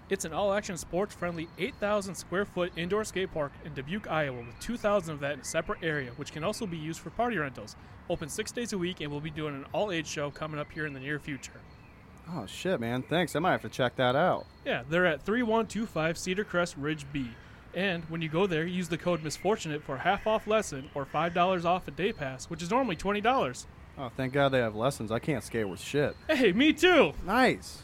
[0.09, 5.13] It's an all-action, sports-friendly, 8,000 square foot indoor skate park in Dubuque, Iowa, with 2,000
[5.13, 7.77] of that in a separate area, which can also be used for party rentals.
[8.09, 10.85] Open six days a week, and we'll be doing an all-age show coming up here
[10.85, 11.61] in the near future.
[12.29, 13.01] Oh, shit, man.
[13.01, 13.33] Thanks.
[13.33, 14.45] I might have to check that out.
[14.65, 17.29] Yeah, they're at 3125 Cedar Crest Ridge B.
[17.77, 21.63] And when you go there, use the code Misfortunate for half off lesson or $5
[21.63, 23.65] off a day pass, which is normally $20.
[23.99, 25.11] Oh, thank God they have lessons.
[25.11, 26.15] I can't skate with shit.
[26.27, 27.13] Hey, me too!
[27.23, 27.83] Nice.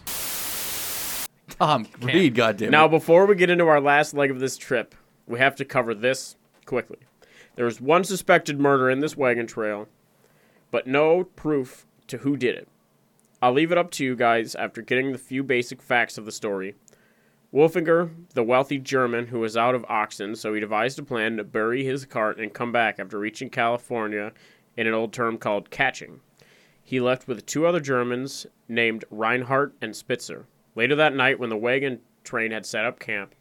[1.59, 2.71] Tom, read, goddammit.
[2.71, 4.95] Now, before we get into our last leg of this trip,
[5.27, 6.97] we have to cover this quickly.
[7.55, 9.87] There was one suspected murder in this wagon trail,
[10.71, 12.67] but no proof to who did it.
[13.43, 16.31] I'll leave it up to you guys after getting the few basic facts of the
[16.31, 16.73] story.
[17.53, 21.43] Wolfinger, the wealthy German who was out of oxen, so he devised a plan to
[21.43, 24.31] bury his cart and come back after reaching California
[24.75, 26.19] in an old term called caching.
[26.83, 30.47] He left with two other Germans named Reinhardt and Spitzer.
[30.75, 33.35] Later that night, when the wagon train had set up camp,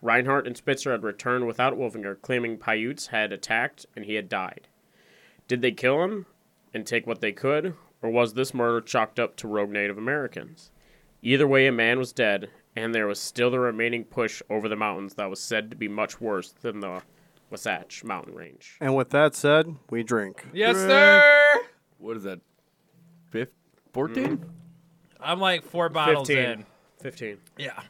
[0.00, 4.68] Reinhardt and Spitzer had returned without Wolfinger, claiming Paiutes had attacked and he had died.
[5.48, 6.26] Did they kill him
[6.72, 10.70] and take what they could, or was this murder chalked up to rogue Native Americans?
[11.20, 14.76] Either way, a man was dead, and there was still the remaining push over the
[14.76, 17.02] mountains that was said to be much worse than the
[17.50, 18.76] Wasatch mountain range.
[18.80, 20.46] And with that said, we drink.
[20.52, 20.90] Yes, Drink.
[20.90, 21.60] sir.
[21.98, 22.40] What is that?
[23.30, 23.54] Fifth?
[23.92, 24.36] 14?
[24.38, 24.40] Mm.
[25.20, 26.44] I'm like four bottles 15.
[26.44, 26.66] in.
[27.00, 27.38] 15.
[27.56, 27.80] Yeah.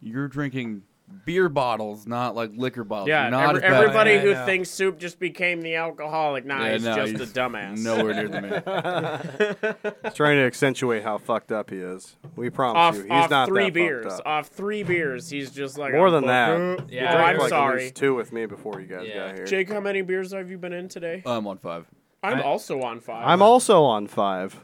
[0.00, 0.82] You're drinking
[1.24, 3.08] beer bottles, not like liquor bottles.
[3.08, 4.44] Yeah, not every- everybody Yeah, who know.
[4.46, 7.78] thinks soup just became the alcoholic, nah, Yeah, he's no, just he's a dumbass.
[7.78, 9.86] Nowhere near the man.
[10.04, 12.16] He's trying to accentuate how fucked up he is.
[12.36, 14.12] We promise off, you, he's off not three that beers.
[14.12, 14.22] up.
[14.26, 16.50] Off three beers, he's just like More than that.
[16.50, 16.90] up.
[16.90, 17.82] Yeah, He drank I'm like at sorry.
[17.82, 19.26] least two with me before you guys Yeah.
[19.28, 19.44] got here.
[19.46, 21.22] Jake, how many beers have you been in today?
[21.26, 21.86] I'm on five.
[22.22, 23.26] I'm I- also on five.
[23.26, 24.58] I'm also on five.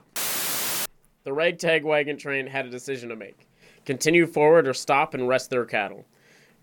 [1.25, 3.47] The ragtag wagon train had a decision to make
[3.87, 6.05] continue forward or stop and rest their cattle.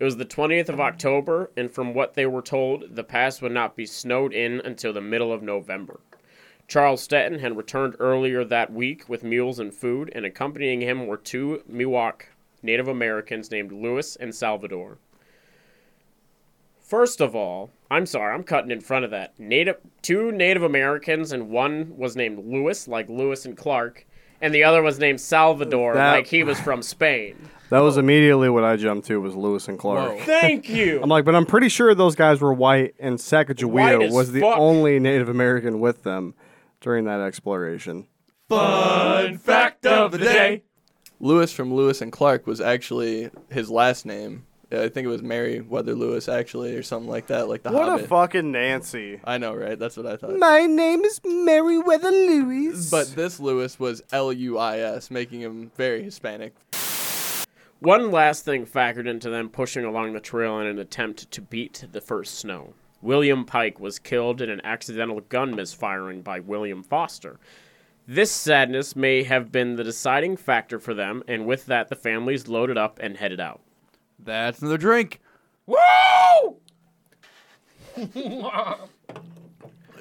[0.01, 3.51] It was the 20th of October, and from what they were told, the pass would
[3.51, 5.99] not be snowed in until the middle of November.
[6.67, 11.17] Charles Stanton had returned earlier that week with mules and food, and accompanying him were
[11.17, 12.23] two Miwok
[12.63, 14.97] Native Americans named Lewis and Salvador.
[16.79, 19.39] First of all, I'm sorry, I'm cutting in front of that.
[19.39, 24.07] Native two Native Americans and one was named Lewis, like Lewis and Clark,
[24.41, 27.49] and the other was named Salvador, That- like he was from Spain.
[27.71, 30.19] That was immediately what I jumped to was Lewis and Clark.
[30.19, 30.99] Thank you.
[31.03, 34.33] I'm like, but I'm pretty sure those guys were white, and White Sacagawea as was
[34.33, 34.57] the fuck.
[34.59, 36.33] only Native American with them
[36.81, 38.07] during that exploration.
[38.49, 40.63] Fun fact of the day.
[41.21, 44.45] Lewis from Lewis and Clark was actually his last name.
[44.69, 48.05] I think it was Meriwether Lewis, actually, or something like that, like the what Hobbit.
[48.05, 49.21] a fucking Nancy.
[49.23, 49.79] I know, right?
[49.79, 50.37] That's what I thought.
[50.37, 52.89] My name is Meriwether Lewis.
[52.89, 56.53] But this Lewis was L U I S, making him very Hispanic.
[57.81, 61.83] One last thing factored into them pushing along the trail in an attempt to beat
[61.91, 62.75] the first snow.
[63.01, 67.39] William Pike was killed in an accidental gun misfiring by William Foster.
[68.07, 72.47] This sadness may have been the deciding factor for them, and with that, the families
[72.47, 73.61] loaded up and headed out.
[74.19, 75.19] That's another drink.
[75.65, 76.57] Woo!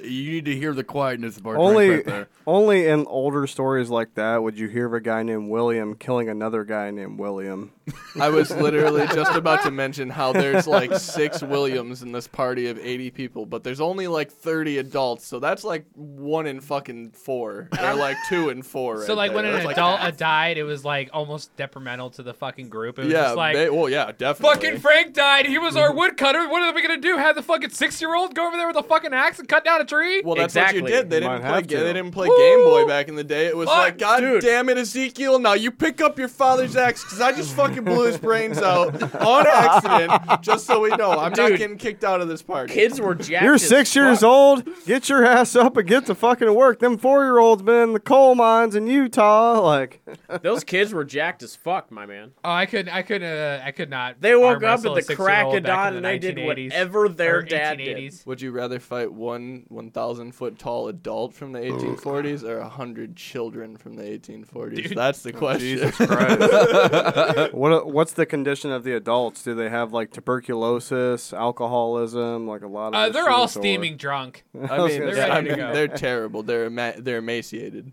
[0.02, 2.28] You need to hear the quietness of our only, drink right there.
[2.46, 6.28] only in older stories like that would you hear of a guy named William killing
[6.28, 7.72] another guy named William.
[8.20, 12.68] I was literally just about to mention how there's like six Williams in this party
[12.68, 17.10] of 80 people, but there's only like 30 adults, so that's like one in fucking
[17.12, 17.68] four.
[17.80, 19.02] Or like two in four.
[19.04, 19.52] so right like when there.
[19.52, 20.08] an That's like adult half.
[20.14, 22.98] uh, died, it was like almost detrimental to the fucking group.
[22.98, 24.54] It was yeah, just like they- well, yeah, definitely.
[24.66, 25.46] fucking Frank died.
[25.46, 26.48] He was our woodcutter.
[26.48, 27.16] What are we gonna do?
[27.16, 29.64] Have the fucking six year old go over there with a fucking axe and cut
[29.64, 30.22] down a tree?
[30.24, 31.10] Well, that's what you did.
[31.10, 31.62] They You didn't play.
[31.62, 32.36] Ga- they didn't play Woo!
[32.36, 33.46] Game Boy back in the day.
[33.46, 34.40] It was Fuck, like, God dude.
[34.42, 35.38] damn it, Ezekiel!
[35.38, 38.94] Now you pick up your father's axe because I just fucking blew his brains out
[39.16, 40.42] on accident.
[40.42, 42.72] Just so we know, I'm not getting kicked out of this party.
[42.72, 43.44] Kids were jacked.
[43.44, 44.28] You're as six years fuck.
[44.28, 44.68] old.
[44.86, 46.78] Get your ass up and get to fucking work.
[46.80, 49.60] Them four year olds been in the coal mines in Utah.
[49.60, 50.00] Like,
[50.42, 52.32] Those kids were jacked as fuck, my man.
[52.44, 54.20] Oh, I could, I could, uh, I could not.
[54.20, 56.46] They woke up wrestle at the crack of dawn in and the they did 1980s,
[56.70, 58.14] whatever their or dad did.
[58.26, 63.16] Would you rather fight one 1,000 foot tall adult from the 1840s or a hundred
[63.16, 64.76] children from the 1840s?
[64.88, 64.96] Dude.
[64.96, 65.60] That's the question.
[65.60, 67.52] Jesus Christ.
[67.54, 69.42] what what's the condition of the adults?
[69.42, 72.94] Do they have like tuberculosis, alcoholism, like a lot of?
[72.94, 74.44] Uh, they're all shit, or- steaming drunk.
[74.54, 74.68] I mean,
[75.00, 76.42] gonna They're I mean they're terrible.
[76.42, 77.92] They're ema- they're emaciated.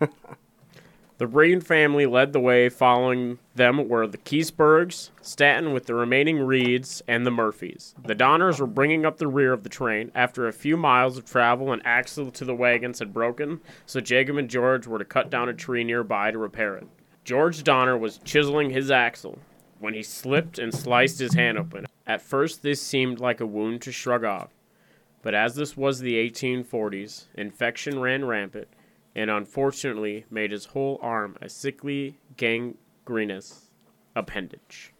[1.18, 2.68] The Breen family led the way.
[2.68, 7.96] Following them were the Kesebergs, Stanton with the remaining Reeds, and the Murphys.
[8.04, 10.12] The Donners were bringing up the rear of the train.
[10.14, 14.36] After a few miles of travel, an axle to the wagons had broken, so Jacob
[14.36, 16.86] and George were to cut down a tree nearby to repair it.
[17.24, 19.40] George Donner was chiseling his axle
[19.80, 21.86] when he slipped and sliced his hand open.
[22.06, 24.50] At first, this seemed like a wound to shrug off,
[25.22, 28.68] but as this was the 1840s, infection ran rampant
[29.18, 33.72] and unfortunately made his whole arm a sickly gangrenous
[34.14, 34.94] appendage.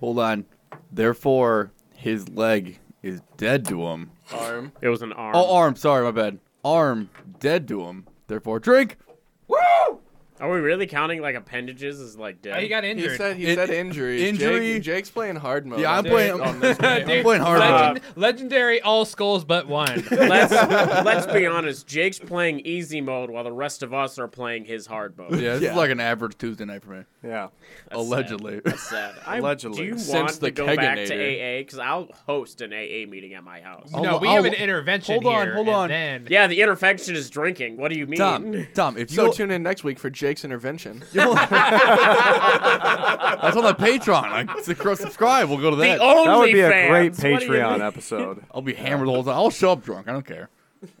[0.00, 0.44] Hold on.
[0.92, 4.10] Therefore, his leg is dead to him.
[4.30, 4.72] Arm.
[4.82, 5.34] It was an arm.
[5.34, 5.76] Oh, arm.
[5.76, 6.38] Sorry, my bad.
[6.62, 7.08] Arm
[7.40, 8.06] dead to him.
[8.26, 8.98] Therefore, drink.
[10.40, 12.56] Are we really counting like appendages as like dead?
[12.56, 13.16] Oh, he got He injured.
[13.16, 14.22] said he It- said injuries.
[14.22, 15.80] injury- Jake, Jake's playing hard mode.
[15.80, 17.06] Yeah, I'm on playing- this- on this game.
[17.08, 20.04] Dude, playing hard legend- legendary all skulls but one.
[20.10, 21.86] let's let's be honest.
[21.86, 25.32] Jake's playing easy mode while the rest of us are playing his hard mode.
[25.32, 25.70] Yeah, this Yeah.
[25.70, 27.02] is like an average Tuesday night for me.
[27.24, 27.48] Yeah.
[27.88, 28.54] That's Allegedly.
[28.56, 28.64] sad.
[28.64, 29.14] That's sad.
[29.26, 29.78] I, Allegedly.
[29.78, 31.58] Do you Since want the to go back to Keganator.
[31.58, 31.60] AA?
[31.62, 33.90] Because I'll host an AA meeting at my house.
[33.92, 35.88] I'll- no, we I'll- have an intervention hold on, here, hold and on.
[35.88, 37.76] Then Yeah, the intervention is drinking.
[37.76, 38.18] What do you mean?
[38.18, 41.02] Tom, Tom, if you So go- tune in next week for Jake's intervention.
[41.14, 41.26] that's
[43.56, 44.30] on the Patreon.
[44.30, 44.50] Like,
[44.98, 45.48] subscribe.
[45.48, 46.00] We'll go to The that.
[46.00, 46.90] only That would be a fans.
[47.18, 47.80] great What do you Patreon mean?
[47.80, 48.44] episode.
[48.54, 49.34] I'll be hammered the whole time.
[49.36, 50.06] I'll show up drunk.
[50.06, 50.50] I don't care.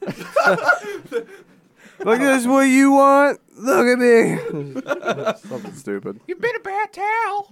[2.00, 3.38] Look, at this is what you want.
[3.58, 4.38] Look at me.
[5.48, 6.20] Something stupid.
[6.26, 7.50] you've been a bad towel.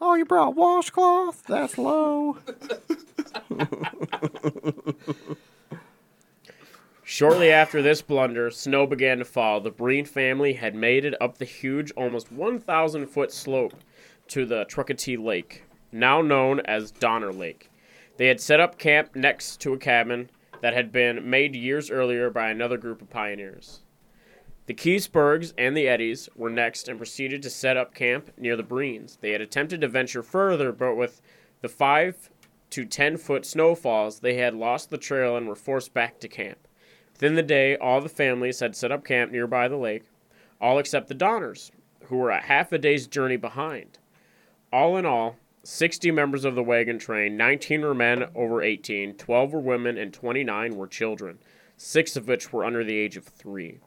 [0.00, 1.42] Oh, you brought washcloth?
[1.46, 2.38] That's low.
[7.06, 9.60] Shortly after this blunder, snow began to fall.
[9.60, 13.74] The Breen family had made it up the huge, almost 1,000 foot slope
[14.28, 17.70] to the Truckatee Lake, now known as Donner Lake.
[18.16, 20.30] They had set up camp next to a cabin
[20.62, 23.82] that had been made years earlier by another group of pioneers.
[24.64, 28.62] The Kesebergs and the Eddies were next and proceeded to set up camp near the
[28.62, 29.18] Breens.
[29.20, 31.20] They had attempted to venture further, but with
[31.60, 32.30] the 5
[32.70, 36.63] to 10 foot snowfalls, they had lost the trail and were forced back to camp.
[37.14, 40.02] Within the day, all the families had set up camp nearby the lake.
[40.60, 41.72] all except the Donners,
[42.06, 43.98] who were a half a day's journey behind.
[44.72, 49.52] All in all, 60 members of the wagon train, 19 were men over 18, 12
[49.52, 51.38] were women, and 29 were children,
[51.76, 53.80] six of which were under the age of three.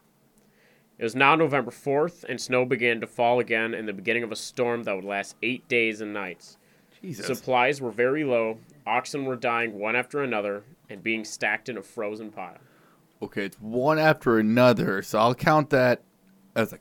[0.97, 4.31] It was now November 4th, and snow began to fall again in the beginning of
[4.31, 6.57] a storm that would last eight days and nights.
[7.01, 7.27] Jesus.
[7.27, 11.83] Supplies were very low, oxen were dying one after another, and being stacked in a
[11.83, 12.57] frozen pile.
[13.21, 16.01] Okay, it's one after another, so I'll count that
[16.55, 16.79] as a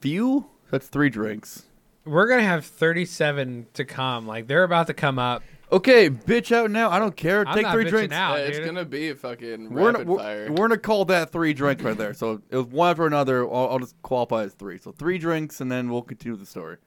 [0.00, 0.46] few.
[0.70, 1.66] That's three drinks.
[2.06, 4.26] We're gonna have 37 to come.
[4.26, 5.42] Like they're about to come up.
[5.70, 6.90] Okay, bitch out now.
[6.90, 7.46] I don't care.
[7.46, 8.14] I'm Take not three bitching drinks.
[8.14, 8.66] out, Yeah, it's dude.
[8.66, 10.44] gonna be a fucking We're, rapid gonna, fire.
[10.46, 12.14] we're, we're gonna call that three drinks right there.
[12.14, 13.44] So it was one after another.
[13.44, 14.78] I'll, I'll just qualify as three.
[14.78, 16.78] So three drinks, and then we'll continue the story.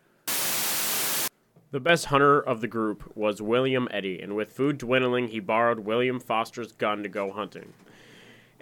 [1.71, 5.79] The best hunter of the group was William Eddy, and with food dwindling, he borrowed
[5.79, 7.73] William Foster's gun to go hunting.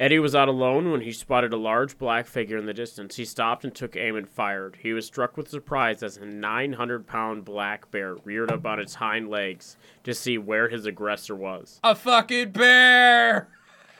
[0.01, 3.17] Eddy was out alone when he spotted a large black figure in the distance.
[3.17, 4.79] He stopped and took aim and fired.
[4.81, 8.95] He was struck with surprise as a 900 pound black bear reared up on its
[8.95, 11.79] hind legs to see where his aggressor was.
[11.83, 13.49] A fucking bear.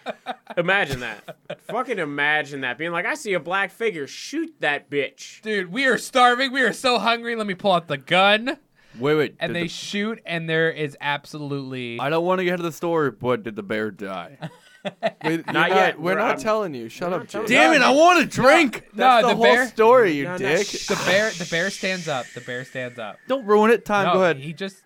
[0.57, 1.35] Imagine that.
[1.67, 2.79] Fucking imagine that.
[2.79, 5.43] Being like, I see a black figure, shoot that bitch.
[5.43, 6.51] Dude, we are starving.
[6.51, 7.35] We are so hungry.
[7.35, 8.57] Let me pull out the gun.
[8.97, 9.35] Wait, wait.
[9.39, 11.99] And they the- shoot, and there is absolutely.
[11.99, 14.37] I don't want to get into the story, but did the bear die?
[15.24, 15.98] We- Not you're yet.
[16.00, 16.89] We're We're- not I'm- telling you.
[16.89, 17.46] Shut up, Jake.
[17.48, 17.82] Damn it!
[17.82, 18.88] I want a drink.
[18.94, 20.67] No, That's the, the whole bear- story, you No, no, dick.
[20.67, 21.30] The bear.
[21.32, 22.26] The bear stands up.
[22.34, 23.17] The bear stands up.
[23.28, 23.86] Don't ruin it.
[23.86, 24.08] Time.
[24.08, 24.38] No, go ahead.
[24.38, 24.78] He just.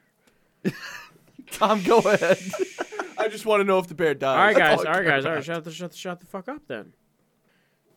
[1.51, 2.37] Tom, go ahead.
[3.17, 4.37] I just want to know if the bear dies.
[4.37, 4.79] All right, guys.
[4.85, 5.25] I All right, care guys.
[5.25, 5.45] All right, about.
[5.45, 6.93] shut the shut the shut the fuck up then.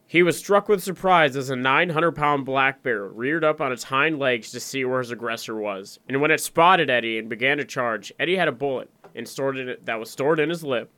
[0.06, 3.84] He was struck with surprise as a 900 pound black bear reared up on its
[3.84, 5.98] hind legs to see where his aggressor was.
[6.08, 9.58] And when it spotted Eddy and began to charge, Eddy had a bullet and stored
[9.58, 10.90] in it that was stored in his lip,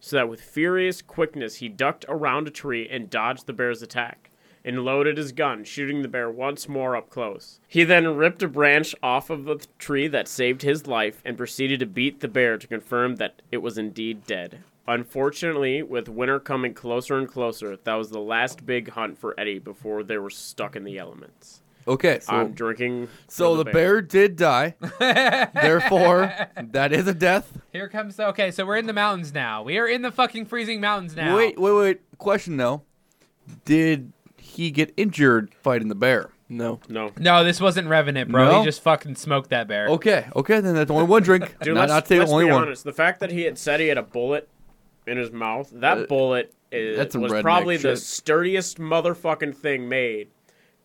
[0.00, 4.30] so that with furious quickness he ducked around a tree and dodged the bear's attack,
[4.64, 7.60] and loaded his gun, shooting the bear once more up close.
[7.68, 11.80] He then ripped a branch off of the tree that saved his life and proceeded
[11.80, 14.58] to beat the bear to confirm that it was indeed dead.
[14.86, 19.58] Unfortunately, with winter coming closer and closer, that was the last big hunt for Eddy
[19.58, 21.62] before they were stuck in the elements.
[21.88, 23.08] Okay, so I'm drinking.
[23.28, 24.74] so for the bear did die.
[25.00, 27.58] Therefore, that is a death.
[27.72, 28.28] Here comes the.
[28.28, 29.62] Okay, so we're in the mountains now.
[29.62, 31.34] We are in the fucking freezing mountains now.
[31.36, 32.00] Wait, wait, wait.
[32.18, 32.82] Question though:
[33.64, 36.30] Did he get injured fighting the bear?
[36.48, 36.80] No.
[36.88, 37.12] No.
[37.18, 38.44] No, this wasn't Revenant, bro.
[38.50, 38.58] No?
[38.60, 39.88] He just fucking smoked that bear.
[39.88, 41.44] Okay, okay, then that's only one drink.
[41.62, 42.62] Dude, not let's, not let's only be one.
[42.62, 42.84] honest.
[42.84, 44.48] The fact that he had said he had a bullet
[45.06, 49.88] in his mouth, that Uh, bullet is, that's was redneck probably the sturdiest motherfucking thing
[49.88, 50.28] made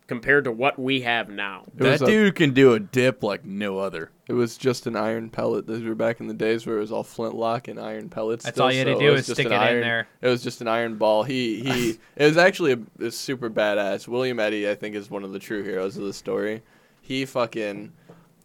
[0.08, 1.64] compared to what we have now.
[1.78, 4.12] It That a- dude can do a dip like no other.
[4.28, 5.68] It was just an iron pellet.
[5.68, 8.46] Those were back in the days where it was all flintlock and iron pellets.
[8.46, 10.08] That's still, all you had to do was is stick an it in there.
[10.22, 11.24] It was just an iron ball.
[11.24, 11.90] He he.
[12.16, 14.08] it was actually a, a super badass.
[14.08, 16.62] William Eddy, I think, is one of the true heroes of the story.
[17.02, 17.92] He fucking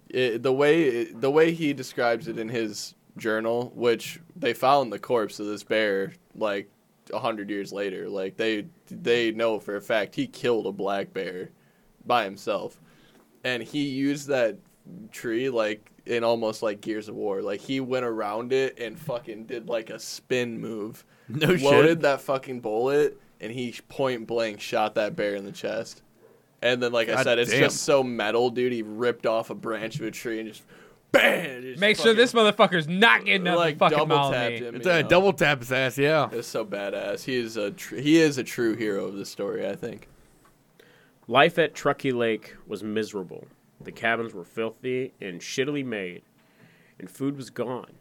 [0.08, 4.98] it, the way the way he describes it in his journal, which they found the
[4.98, 6.68] corpse of this bear like a
[7.14, 8.08] hundred years later.
[8.08, 11.50] Like they they know for a fact he killed a black bear
[12.06, 12.80] by himself,
[13.44, 14.58] and he used that
[15.10, 17.42] tree like in almost like Gears of War.
[17.42, 21.04] Like he went around it and fucking did like a spin move.
[21.30, 21.60] No shit.
[21.60, 26.02] Loaded that fucking bullet and he point blank shot that bear in the chest.
[26.60, 27.60] And then, like I said, it's damn.
[27.60, 28.72] just so metal, dude.
[28.72, 30.62] He ripped off a branch of a tree and just
[31.12, 31.74] bam.
[31.78, 34.74] Make sure this motherfucker's not getting another like fucking double mile tapped him.
[34.76, 35.08] It's a know?
[35.08, 35.98] double tap his ass.
[35.98, 36.28] Yeah.
[36.32, 37.24] It's so badass.
[37.24, 39.68] He is a tr- he is a true hero of the story.
[39.68, 40.08] I think.
[41.26, 43.46] Life at Truckee Lake was miserable.
[43.80, 46.22] The cabins were filthy and shittily made,
[46.98, 47.92] and food was gone.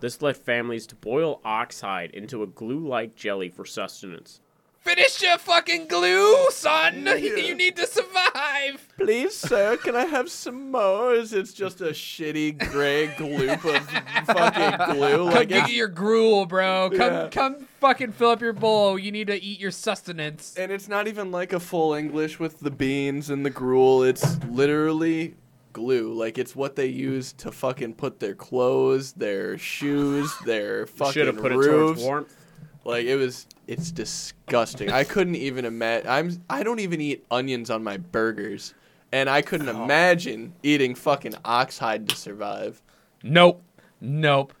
[0.00, 4.40] This led families to boil oxhide into a glue like jelly for sustenance.
[4.84, 7.06] Finish your fucking glue, son.
[7.18, 8.86] you need to survive.
[8.98, 11.14] Please, sir, can I have some more?
[11.14, 15.24] Is it's just a shitty gray gloop of fucking glue?
[15.28, 16.90] Come Like get your gruel, bro.
[16.90, 17.28] Come, Yeah.
[17.30, 18.98] come, fucking fill up your bowl.
[18.98, 20.54] You need to eat your sustenance.
[20.58, 24.02] and it's not even like a full English with the beans and the gruel.
[24.02, 25.34] It's literally
[25.72, 26.12] glue.
[26.12, 31.26] Like it's what they use to fucking put their clothes, their shoes, their fucking Should
[31.28, 32.00] have put it roofs.
[32.00, 32.36] towards warmth.
[32.84, 34.90] Like it was, it's disgusting.
[34.90, 36.08] I couldn't even imagine.
[36.08, 38.74] I'm, I don't even eat onions on my burgers,
[39.12, 39.84] and I couldn't Oh.
[39.84, 42.82] imagine eating fucking oxhide to survive.
[43.22, 43.62] Nope.
[44.00, 44.52] Nope.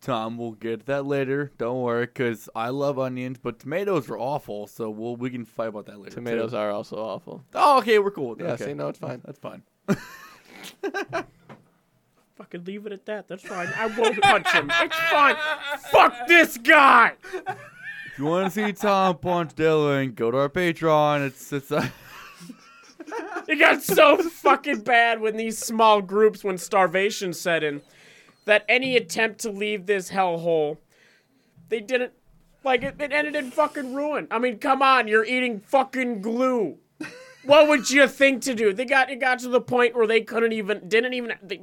[0.00, 1.50] Tom, we'll get that later.
[1.58, 4.66] Don't worry, because I love onions, but tomatoes are awful.
[4.66, 6.14] So we'll we can fight about that later.
[6.14, 6.56] Tomatoes too.
[6.56, 7.44] are also awful.
[7.54, 8.30] Oh, okay, we're cool.
[8.30, 8.44] with that.
[8.44, 8.64] Yeah, okay.
[8.66, 9.20] see, no, it's fine.
[9.24, 9.62] That's fine.
[12.36, 13.28] Fucking leave it at that.
[13.28, 13.68] That's fine.
[13.76, 14.70] I won't punch him.
[14.82, 15.36] It's fine.
[15.90, 17.12] Fuck this guy.
[17.24, 21.26] If you want to see Tom punch Dylan, go to our Patreon.
[21.26, 21.88] It's it's uh,
[23.48, 27.80] it got so fucking bad when these small groups, when starvation set in,
[28.44, 30.76] that any attempt to leave this hellhole,
[31.70, 32.12] they didn't.
[32.64, 34.26] Like it, it ended in fucking ruin.
[34.30, 36.78] I mean, come on, you're eating fucking glue.
[37.44, 38.72] What would you think to do?
[38.72, 41.34] They got it got to the point where they couldn't even, didn't even.
[41.42, 41.60] They,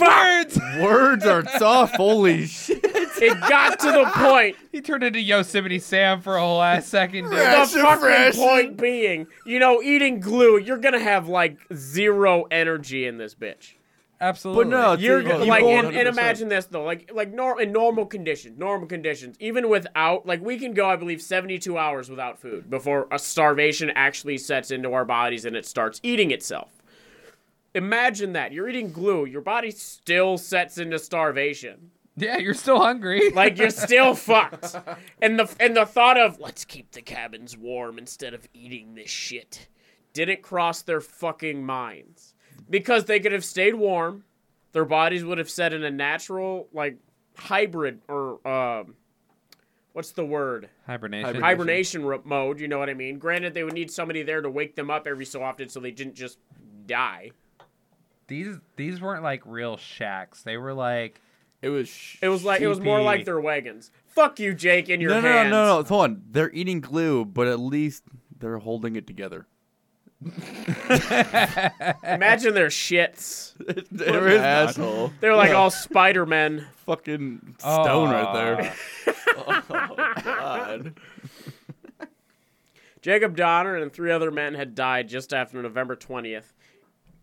[0.00, 0.58] Words.
[0.80, 1.92] Words are tough.
[1.94, 2.80] Holy shit.
[2.82, 4.56] it got to the point.
[4.72, 7.24] He turned into Yosemite Sam for a whole ass second.
[7.24, 7.32] dude.
[7.32, 13.18] The fucking point being, you know, eating glue, you're gonna have like zero energy in
[13.18, 13.74] this bitch.
[14.18, 14.64] Absolutely.
[14.64, 18.06] But no, You're you- like, and, and imagine this though, like, like nor- in normal
[18.06, 22.70] conditions, normal conditions, even without, like, we can go, I believe, 72 hours without food
[22.70, 26.70] before a starvation actually sets into our bodies and it starts eating itself.
[27.76, 31.90] Imagine that you're eating glue, your body still sets into starvation.
[32.16, 33.30] Yeah, you're still hungry.
[33.34, 34.74] Like you're still fucked.
[35.20, 39.10] And the and the thought of let's keep the cabins warm instead of eating this
[39.10, 39.68] shit
[40.14, 42.34] didn't cross their fucking minds.
[42.70, 44.24] Because they could have stayed warm,
[44.72, 46.96] their bodies would have set in a natural like
[47.36, 48.94] hybrid or um
[49.92, 50.70] what's the word?
[50.86, 51.42] Hibernation.
[51.42, 53.18] Hibernation ro- mode, you know what I mean?
[53.18, 55.90] Granted they would need somebody there to wake them up every so often so they
[55.90, 56.38] didn't just
[56.86, 57.32] die.
[58.28, 60.42] These these weren't like real shacks.
[60.42, 61.20] They were like
[61.62, 61.88] It was.
[61.88, 63.90] Sh- It was like it was more like their wagons.
[64.06, 65.50] Fuck you, Jake, in your No, no, no, hands.
[65.50, 65.82] no, no.
[65.84, 66.22] Hold on.
[66.30, 68.02] They're eating glue, but at least
[68.38, 69.46] they're holding it together.
[72.02, 73.52] Imagine their shits.
[73.90, 75.12] There What is an asshole.
[75.20, 76.66] They're like all Spider Men.
[76.86, 78.74] Fucking stone right there.
[79.36, 79.62] Oh,
[80.24, 80.94] God.
[83.02, 86.52] Jacob Donner and three other men had died just after November 20th.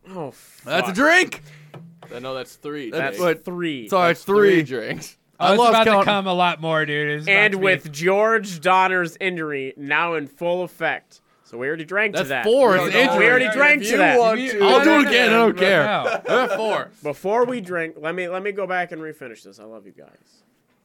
[0.10, 0.66] Oh, fuck.
[0.66, 1.42] That's a drink.
[1.74, 2.92] Uh, I know that's three.
[2.92, 3.24] That's Jake.
[3.26, 3.88] what- three.
[3.88, 4.64] Sorry, That's it's three.
[4.64, 5.18] drinks.
[5.40, 6.02] Oh, I it's lost about count.
[6.02, 7.10] to come a lot more, dude.
[7.20, 11.22] It's about and to be- with George Donner's injury now in full effect.
[11.44, 12.44] So we already drank That's to that.
[12.46, 12.72] four.
[12.74, 13.18] We, It's injury.
[13.20, 14.20] we already If drank you to that.
[14.20, 15.30] want to- I'll do it again.
[15.30, 15.84] I don't care.
[15.86, 16.22] no.
[16.28, 16.92] I'm at four.
[17.04, 19.60] Before we drink, let me let me go back and refinish this.
[19.60, 20.43] I love you guys.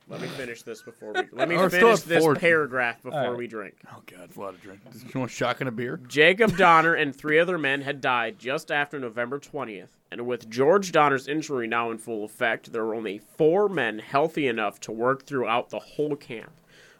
[0.08, 2.34] Let me finish this before we let me Or still finish at this four.
[2.34, 3.36] paragraph before Alright.
[3.38, 3.74] we drink.
[3.92, 4.80] Oh god, it's a lot of drink.
[5.12, 6.00] You want a shotgun a beer?
[6.08, 10.92] Jacob Donner and three other men had died just after November 20th, and with George
[10.92, 15.24] Donner's injury now in full effect, there were only four men healthy enough to work
[15.26, 16.52] throughout the whole camp.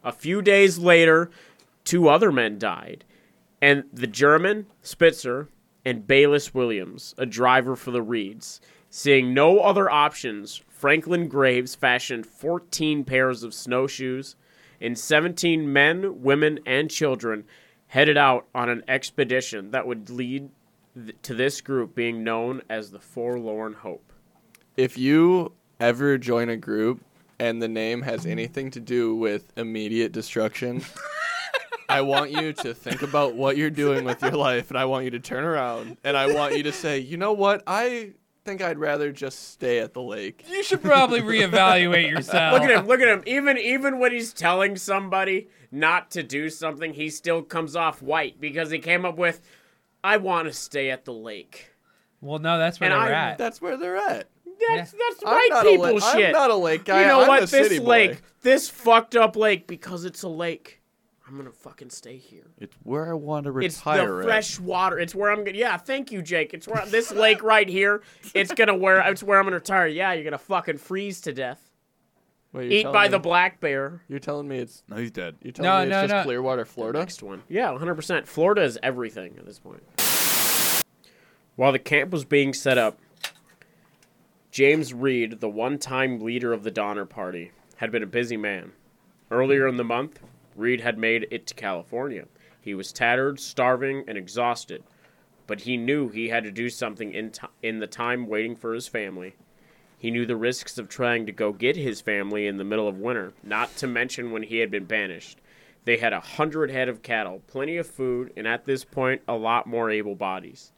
[0.04, 1.30] A few days later,
[1.84, 3.04] two other men died,
[3.62, 5.48] and the German, Spitzer,
[5.84, 8.60] and Baylis Williams, a driver for the Reeds.
[8.90, 14.36] Seeing no other options, Franklin Graves fashioned 14 pairs of snowshoes,
[14.80, 17.44] and 17 men, women, and children
[17.88, 20.50] headed out on an expedition that would lead
[20.94, 24.12] th- to this group being known as the Forlorn Hope.
[24.76, 27.02] If you ever join a group
[27.38, 30.82] and the name has anything to do with immediate destruction,
[31.88, 35.04] I want you to think about what you're doing with your life, and I want
[35.04, 37.62] you to turn around and I want you to say, you know what?
[37.66, 38.12] I
[38.48, 40.44] think I'd rather just stay at the lake.
[40.48, 42.54] You should probably reevaluate yourself.
[42.54, 43.22] Look at him, look at him.
[43.26, 48.40] Even even when he's telling somebody not to do something, he still comes off white
[48.40, 49.40] because he came up with,
[50.02, 51.72] "I want to stay at the lake."
[52.20, 53.38] Well, no, that's where And they're I- at.
[53.38, 54.28] That's where they're at.
[54.68, 57.02] That's that's I'm white not people la- I'm not a lake guy.
[57.02, 57.38] You know I'm what?
[57.38, 57.84] a this city boy.
[57.84, 60.80] lake, this fucked up lake, because it's a lake.
[61.28, 62.46] I'm gonna fucking stay here.
[62.58, 63.66] It's where I want to retire.
[63.66, 64.06] It's retire.
[64.12, 64.24] the at.
[64.24, 64.98] fresh water.
[64.98, 65.58] It's where I'm gonna.
[65.58, 66.54] Yeah, thank you, Jake.
[66.54, 68.02] It's where this lake right here.
[68.34, 69.00] It's gonna where.
[69.10, 69.86] It's where I'm gonna retire.
[69.86, 71.70] Yeah, you're gonna fucking freeze to death.
[72.54, 74.02] Wait, you're Eat by me- the black bear.
[74.08, 75.36] You're telling me it's No, he's dead.
[75.42, 76.22] you're telling No, me it's no, just no.
[76.24, 76.98] Clearwater, Florida.
[76.98, 77.42] Next one.
[77.48, 78.26] Yeah, 100%.
[78.26, 79.82] Florida is everything at this point.
[81.56, 82.98] While the camp was being set up,
[84.50, 88.72] James Reed, the one time leader of the Donner Party, had been a busy man.
[89.30, 90.20] Earlier in the month,
[90.58, 92.26] Reed had made it to California.
[92.60, 94.82] He was tattered, starving, and exhausted,
[95.46, 98.74] but he knew he had to do something in, ti in the time waiting for
[98.74, 99.34] his family.
[99.98, 102.98] He knew the risks of trying to go get his family in the middle of
[102.98, 105.40] winter, not to mention when he had been banished.
[105.84, 109.34] They had a hundred head of cattle, plenty of food, and at this point, a
[109.34, 110.72] lot more able bodies.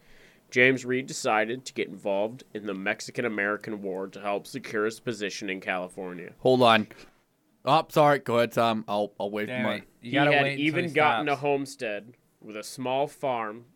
[0.50, 5.00] James Reed decided to get involved in the Mexican American War to help secure his
[5.00, 6.32] position in California.
[6.38, 6.88] Hold on.
[7.64, 8.18] Oh, sorry.
[8.20, 8.84] Go ahead, Tom.
[8.88, 9.74] I'll I'll wait Damn for my.
[9.76, 13.66] You he gotta had wait even he gotten a homestead with a small farm,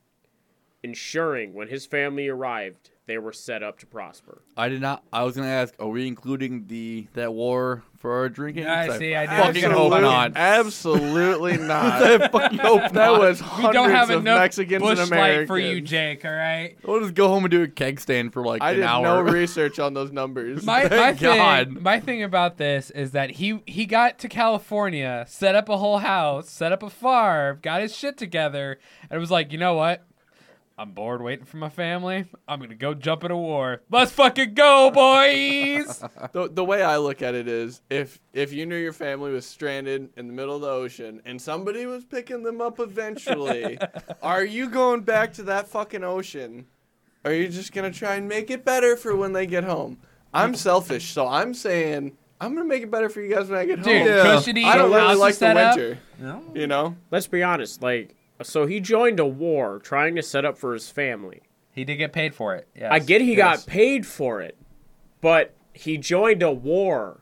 [0.83, 4.43] ensuring when his family arrived, they were set up to prosper.
[4.57, 5.05] I did not.
[5.13, 5.75] I was gonna ask.
[5.79, 8.67] Are we including the that war for our drinking?
[8.67, 9.43] I see, I do.
[9.61, 10.33] fucking hope not.
[10.37, 12.03] Absolutely not.
[12.03, 13.19] I fucking hope that not.
[13.21, 15.49] was We hundreds don't have of enough Mexicans bush and Americans.
[15.49, 16.25] for you, Jake.
[16.25, 16.77] All right.
[16.83, 19.03] We'll just go home and do a keg stand for like I an did hour.
[19.03, 20.65] no research on those numbers.
[20.65, 21.67] My, my God.
[21.75, 25.77] thing, my thing about this is that he he got to California, set up a
[25.77, 28.79] whole house, set up a farm, got his shit together,
[29.11, 30.05] and was like, you know what?
[30.77, 32.25] I'm bored waiting for my family.
[32.49, 33.83] I'm gonna go jump in a war.
[33.91, 36.03] Let's fucking go, boys!
[36.33, 39.47] the, the way I look at it is if if you knew your family was
[39.47, 43.79] stranded in the middle of the ocean and somebody was picking them up eventually,
[44.23, 46.67] are you going back to that fucking ocean?
[47.25, 49.99] Or are you just gonna try and make it better for when they get home?
[50.33, 53.65] I'm selfish, so I'm saying I'm gonna make it better for you guys when I
[53.65, 54.37] get Dude, home.
[54.37, 55.77] cushiony I don't really houses like the set up.
[55.77, 55.99] winter.
[56.53, 56.97] You know?
[57.13, 57.81] Let's be honest.
[57.81, 61.43] Like, so he joined a war trying to set up for his family.
[61.73, 62.69] he did get paid for it.
[62.77, 62.89] Yes.
[62.93, 63.65] I get he Yes.
[63.65, 64.57] got paid for it,
[65.21, 67.21] but he joined a war.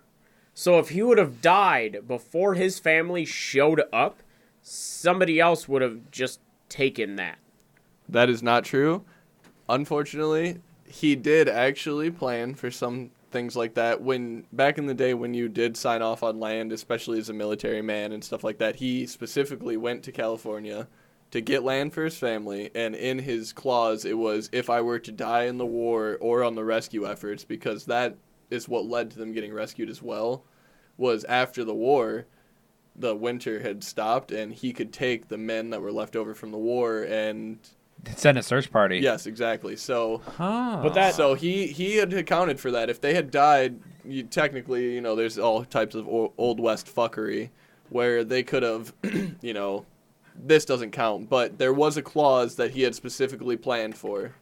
[0.52, 4.18] So if he would have died before his family showed up,
[4.60, 7.38] somebody else would have just taken that.
[8.08, 9.04] That is not true.
[9.70, 15.14] Unfortunately, he did actually plan for some things like that when back in the day
[15.14, 18.58] when you did sign off on land, especially as a military man and stuff like
[18.58, 18.76] that.
[18.76, 20.86] He specifically went to California
[21.32, 24.98] to get land for his family and in his clause it was if I were
[25.00, 28.16] to die in the war or on the rescue efforts because that
[28.50, 30.44] is what led to them getting rescued as well
[30.96, 32.26] was after the war
[32.94, 36.50] the winter had stopped and he could take the men that were left over from
[36.52, 37.58] the war and
[38.16, 38.98] Send a search party.
[38.98, 39.76] Yes, exactly.
[39.76, 40.80] So, Huh.
[40.82, 42.90] But that- so he he had accounted for that.
[42.90, 46.92] If they had died, you technically, you know, there's all types of o- old west
[46.92, 47.50] fuckery
[47.90, 48.92] where they could have,
[49.40, 49.86] you know,
[50.34, 51.28] this doesn't count.
[51.28, 54.32] But there was a clause that he had specifically planned for.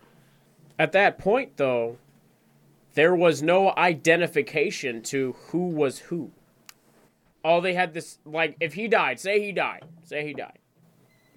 [0.78, 1.98] At that point, though,
[2.94, 6.30] there was no identification to who was who.
[7.44, 10.58] All they had this, like, if he died, say he died, say he died.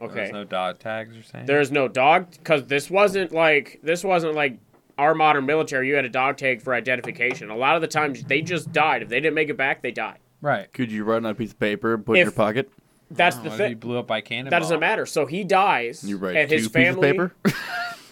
[0.02, 0.16] Okay.
[0.16, 1.14] There's no dog tags.
[1.14, 4.58] You're saying There's no dog because this wasn't like this wasn't like
[4.98, 5.88] our modern military.
[5.88, 7.50] You had a dog tag for identification.
[7.50, 9.02] A lot of the times they just died.
[9.04, 10.20] If they didn't make it back, they died.
[10.42, 10.72] right.
[10.74, 12.70] Could you write on a piece of paper, and put in your pocket?
[13.12, 13.80] That's Oh, the what if He thing.
[13.80, 14.52] blew up by cannonball.
[14.52, 15.06] That doesn't matter.
[15.06, 17.12] So he dies, You write and two his pieces of family.
[17.12, 17.34] paper.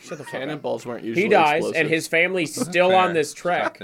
[0.02, 0.40] Shut the fuck up.
[0.42, 1.82] Cannonballs weren't usually He dies, explosive.
[1.82, 3.00] and his family's still Fair.
[3.00, 3.80] on this trek.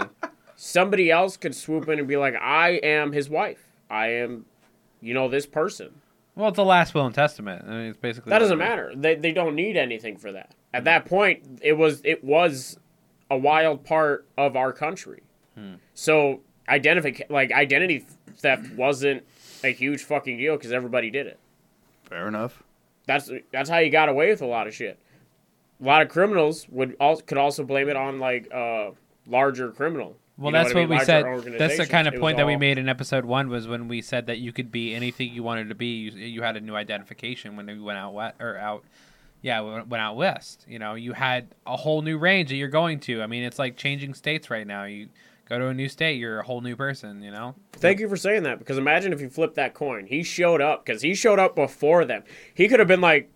[0.56, 3.64] Somebody else could swoop in and be like, "I am his wife.
[3.90, 4.46] I am,
[5.02, 6.02] you know, this person."
[6.36, 7.64] Well, it's the last will and testament.
[7.68, 8.92] I mean, it's basically That doesn't what matter.
[8.96, 10.54] They they don't need anything for that.
[10.74, 12.78] At that point, it was it was
[13.30, 15.22] a wild part of our country.
[15.56, 15.76] Hmm.
[15.94, 18.06] So identify like identity
[18.36, 19.24] theft wasn't
[19.68, 21.40] a huge fucking deal because everybody did it.
[22.04, 22.64] Fair enough.
[23.06, 25.00] That's that's how you got away with a lot of shit.
[25.82, 28.92] A lot of criminals would also could also blame it on like uh
[29.28, 30.16] larger criminal.
[30.38, 31.00] Well, You know that's I what, mean?
[31.00, 31.58] we said.
[31.58, 34.02] That's the kind of It point that we made in episode one was when we
[34.02, 35.96] said that you could be anything you wanted to be.
[35.98, 38.84] You, you had a new identification when you went out west or out.
[39.42, 40.66] Yeah, went went out west.
[40.68, 43.22] You know, you had a whole new range that you're going to.
[43.22, 44.84] I mean, it's like changing states right now.
[44.84, 45.10] You
[45.48, 47.22] go to a new state, you're a whole new person.
[47.22, 47.56] You know.
[47.74, 50.06] Thank you for saying that because imagine if you flipped that coin.
[50.06, 52.24] He showed up because he showed up before them.
[52.54, 53.32] He could have been like,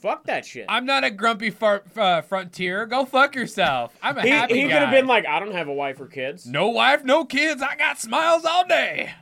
[0.00, 2.86] "Fuck that shit." I'm not a grumpy far, uh, frontier.
[2.86, 3.96] Go fuck yourself.
[4.02, 6.06] I'm a he happy he could have been like, "I don't have a wife or
[6.06, 7.62] kids." no wife, no kids.
[7.62, 9.12] I got smiles all day.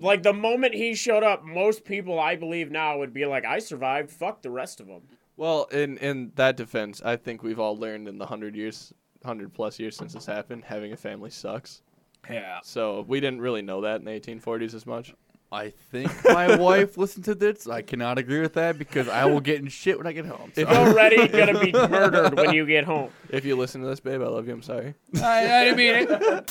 [0.00, 3.58] Like the moment he showed up, most people I believe now would be like, "I
[3.58, 4.10] survived.
[4.10, 5.02] Fuck the rest of them."
[5.36, 8.92] Well, in in that defense, I think we've all learned in the hundred years,
[9.24, 11.82] hundred plus years since this happened, having a family sucks.
[12.30, 12.58] Yeah.
[12.62, 15.14] So we didn't really know that in the 1840s as much.
[15.50, 17.66] I think my wife listened to this.
[17.68, 20.52] I cannot agree with that because I will get in shit when I get home.
[20.56, 23.10] If so- Already gonna be murdered when you get home.
[23.30, 24.52] If you listen to this, babe, I love you.
[24.52, 24.94] I'm sorry.
[25.22, 26.50] I, I didn't mean it.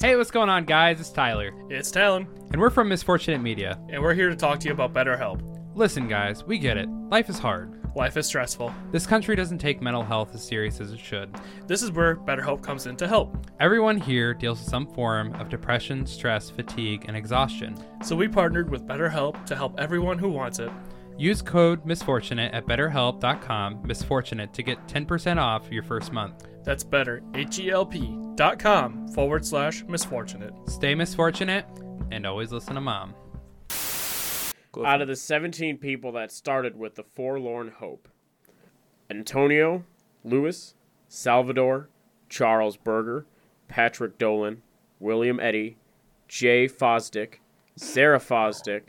[0.00, 1.00] Hey, what's going on, guys?
[1.00, 3.80] It's Tyler, It's Talon, and we're from Misfortunate Media.
[3.88, 5.40] and we're here to talk to you about BetterHelp.
[5.74, 6.88] Listen, guys, we get it.
[7.10, 7.80] Life is hard.
[7.98, 8.72] Life is stressful.
[8.92, 11.34] This country doesn't take mental health as serious as it should.
[11.66, 13.36] This is where BetterHelp comes in to help.
[13.58, 17.76] Everyone here deals with some form of depression, stress, fatigue, and exhaustion.
[18.04, 20.70] So we partnered with BetterHelp to help everyone who wants it.
[21.16, 26.46] Use code misfortunate at betterhelp.com misfortunate to get 10% off your first month.
[26.62, 30.54] That's better, H-E-L-P dot com forward slash misfortunate.
[30.68, 31.66] Stay misfortunate
[32.12, 33.16] and always listen to mom.
[34.76, 38.08] Out of the 17 people that started with the Forlorn Hope,
[39.10, 39.84] Antonio,
[40.24, 40.74] Lewis,
[41.08, 41.88] Salvador,
[42.28, 43.26] Charles Berger,
[43.66, 44.62] Patrick Dolan,
[45.00, 45.76] William Eddy,
[46.28, 47.36] Jay Fosdick,
[47.76, 48.82] Sarah Fosdick,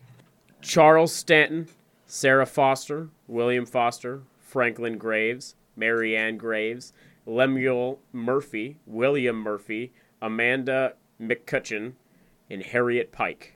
[0.61, 1.67] Charles Stanton,
[2.05, 6.91] Sarah Foster, William Foster, Franklin Graves, Marianne Graves,
[7.25, 11.93] Lemuel Murphy, William Murphy, Amanda McCutcheon,
[12.49, 13.55] and Harriet Pike.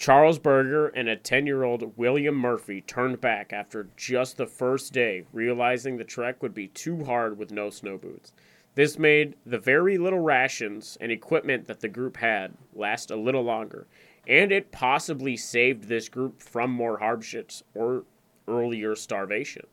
[0.00, 4.94] Charles Berger and a 10 year old William Murphy turned back after just the first
[4.94, 8.32] day, realizing the trek would be too hard with no snow boots.
[8.76, 13.42] This made the very little rations and equipment that the group had last a little
[13.42, 13.86] longer,
[14.26, 18.04] and it possibly saved this group from more hardships or
[18.48, 19.66] earlier starvation.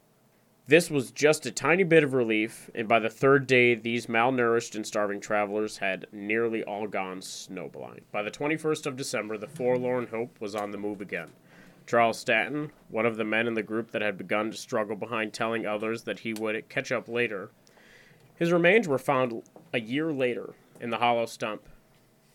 [0.70, 4.76] This was just a tiny bit of relief, and by the third day, these malnourished
[4.76, 8.01] and starving travelers had nearly all gone snowblind.
[8.11, 11.30] By the 21st of December, the forlorn hope was on the move again.
[11.86, 15.32] Charles Stanton, one of the men in the group that had begun to struggle behind
[15.32, 17.49] telling others that he would catch up later,
[18.36, 19.43] his remains were found
[19.74, 21.61] a year later in the hollow stump.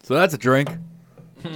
[0.03, 0.71] So that's a drink.
[1.45, 1.53] All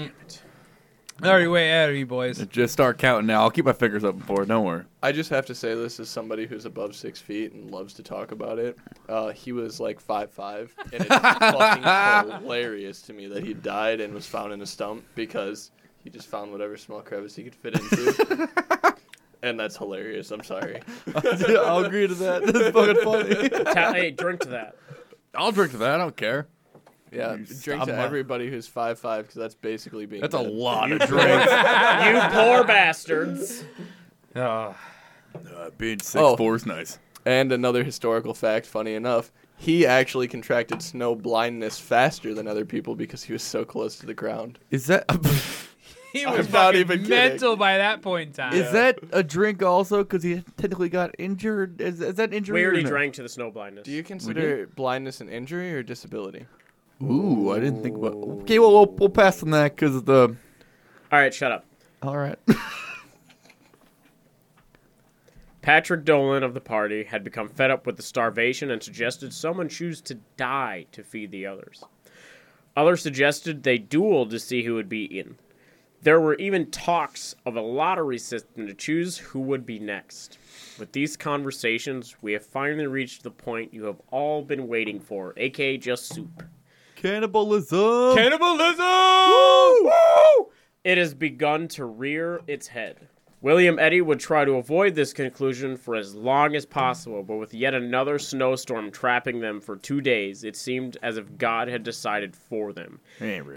[1.21, 2.45] right, way ahead of you boys.
[2.51, 3.43] Just start counting now.
[3.43, 4.45] I'll keep my fingers up before.
[4.45, 4.85] Don't worry.
[5.03, 8.03] I just have to say this as somebody who's above six feet and loves to
[8.03, 8.77] talk about it.
[9.09, 14.01] Uh, he was like five five, and it's fucking hilarious to me that he died
[14.01, 15.71] and was found in a stump because
[16.03, 18.49] he just found whatever small crevice he could fit into.
[19.43, 20.31] and that's hilarious.
[20.31, 20.81] I'm sorry.
[21.15, 22.47] I'll agree to that.
[22.47, 23.49] That's fucking funny.
[23.75, 24.77] Ta- hey, drink to that.
[25.35, 25.95] I'll drink to that.
[25.95, 26.49] I don't care.
[27.13, 30.21] Yeah, You drink stop to my- everybody who's five five because that's basically being.
[30.23, 30.51] That's a dead.
[30.53, 31.53] lot of drinks.
[32.07, 33.65] you poor bastards.
[34.35, 34.75] Oh.
[35.55, 36.35] Uh, being six Oh.
[36.35, 36.99] four is nice.
[37.27, 42.95] And another historical fact, funny enough, he actually contracted snow blindness faster than other people
[42.95, 44.59] because he was so close to the ground.
[44.71, 45.05] Is that
[46.15, 47.11] He I'm was not fucking even kidding.
[47.11, 48.55] mental by that point in time.
[48.55, 49.99] is that a drink also?
[50.03, 51.83] Because he technically got injured.
[51.83, 52.55] Is, is that injury?
[52.61, 52.89] We or already no?
[52.89, 53.85] drank to the snow blindness.
[53.85, 56.47] Do you consider blindness an injury or disability?
[57.03, 58.15] Ooh, I didn't think about.
[58.15, 60.37] Okay, well we'll, we'll pass on that because the.
[61.13, 61.65] All right, shut up.
[62.03, 62.39] All right.
[65.63, 69.69] Patrick Dolan of the party had become fed up with the starvation and suggested someone
[69.69, 71.83] choose to die to feed the others.
[72.77, 75.39] Others suggested they duel to see who would be eaten.
[76.03, 80.39] There were even talks of a lottery system to choose who would be next.
[80.79, 85.35] With these conversations, we have finally reached the point you have all been waiting for,
[85.37, 86.45] aka just soup.
[86.97, 88.17] Cannibalism.
[88.17, 88.81] Cannibalism!
[90.83, 93.09] It has begun to rear its head.
[93.43, 97.53] William Eddy would try to avoid this conclusion for as long as possible, but with
[97.53, 102.35] yet another snowstorm trapping them for two days, it seemed as if God had decided
[102.35, 102.99] for them.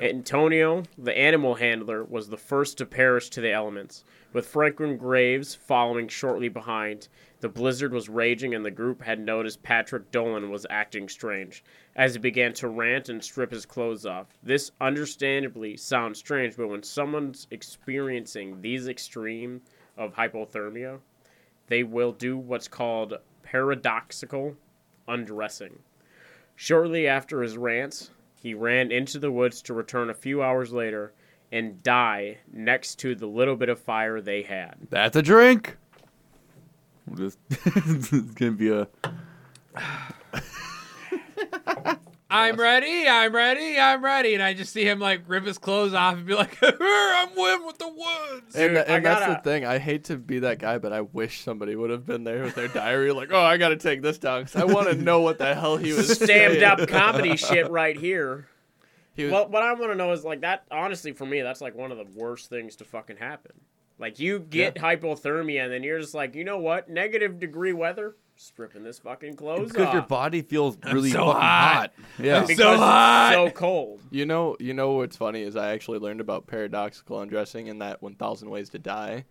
[0.04, 5.56] Antonio, the animal handler, was the first to perish to the elements, with Franklin Graves
[5.56, 7.08] following shortly behind.
[7.42, 11.64] The blizzard was raging, and the group had noticed Patrick Dolan was acting strange
[11.96, 14.28] as he began to rant and strip his clothes off.
[14.44, 19.62] This understandably sounds strange, but when someone's experiencing these extreme
[19.98, 21.00] of hypothermia,
[21.68, 23.14] they will do what's called
[23.44, 24.56] paradoxical
[25.08, 25.80] undressing.
[26.56, 31.14] Shortly after his rants, he ran into the woods to return a few hours later
[31.52, 34.76] and die next to the little bit of fire they had.
[34.90, 35.78] That's a drink.
[37.10, 38.88] We'll just it's gonna be a.
[42.32, 44.36] I'm ready, I'm ready, I'm ready.
[44.36, 47.62] And I just see him like rip his clothes off and be like, I'm with
[47.66, 48.56] with the woods.
[48.56, 49.66] And, Dude, and that's gotta- the thing.
[49.66, 52.54] I hate to be that guy, but I wish somebody would have been there with
[52.54, 53.12] their diary.
[53.12, 55.56] Like, oh, I got to take this down because I want to know what the
[55.56, 56.30] hell he was Stamped
[56.60, 56.64] saying.
[56.64, 58.48] up comedy shit right here.
[59.16, 60.66] He was, Well, what I want to know is like that.
[60.70, 63.54] Honestly, for me, that's like one of the worst things to fucking happen.
[64.00, 66.90] Like you get hypothermia, and then you're just like, you know what?
[66.90, 71.42] Negative degree weather, stripping this fucking clothes Because off your body feels really so fucking
[71.42, 71.42] hot.
[71.42, 71.92] hot.
[72.18, 72.46] Yeah.
[72.46, 73.34] because hot.
[73.34, 74.02] it's so cold.
[74.10, 78.02] you know, you know what's funny is I actually learned about paradoxical undressing in that
[78.02, 79.26] 1,000 Ways to Die.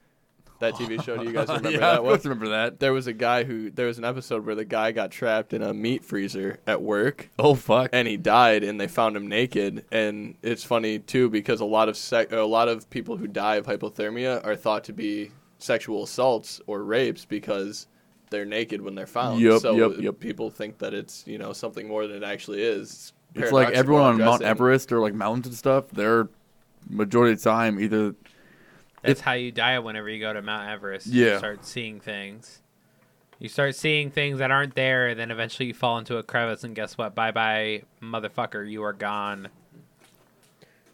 [0.60, 1.16] That TV show.
[1.16, 2.12] Do you guys remember yeah, that one?
[2.14, 2.80] course remember that.
[2.80, 5.62] There was a guy who there was an episode where the guy got trapped in
[5.62, 7.30] a meat freezer at work.
[7.38, 7.90] Oh fuck.
[7.92, 11.88] and he died and they found him naked and it's funny too because a lot
[11.88, 16.02] of sec- a lot of people who die of hypothermia are thought to be sexual
[16.02, 17.86] assaults or rapes because
[18.30, 20.18] they're naked when they're found Yep, so yep, yep.
[20.20, 24.02] people think that it's you know something more than it actually is It's like everyone
[24.02, 24.42] on Mount.
[24.42, 25.88] Everest or like mountains and stuff.
[25.90, 26.28] They're
[26.90, 28.14] majority of the time either
[29.02, 31.06] That's how you die whenever you go to Mount Everest.
[31.06, 31.32] Yeah.
[31.32, 32.60] You start seeing things.
[33.38, 36.64] You start seeing things that aren't there, and then eventually you fall into a crevice,
[36.64, 37.14] and guess what?
[37.14, 39.48] Bye bye, motherfucker, you are gone.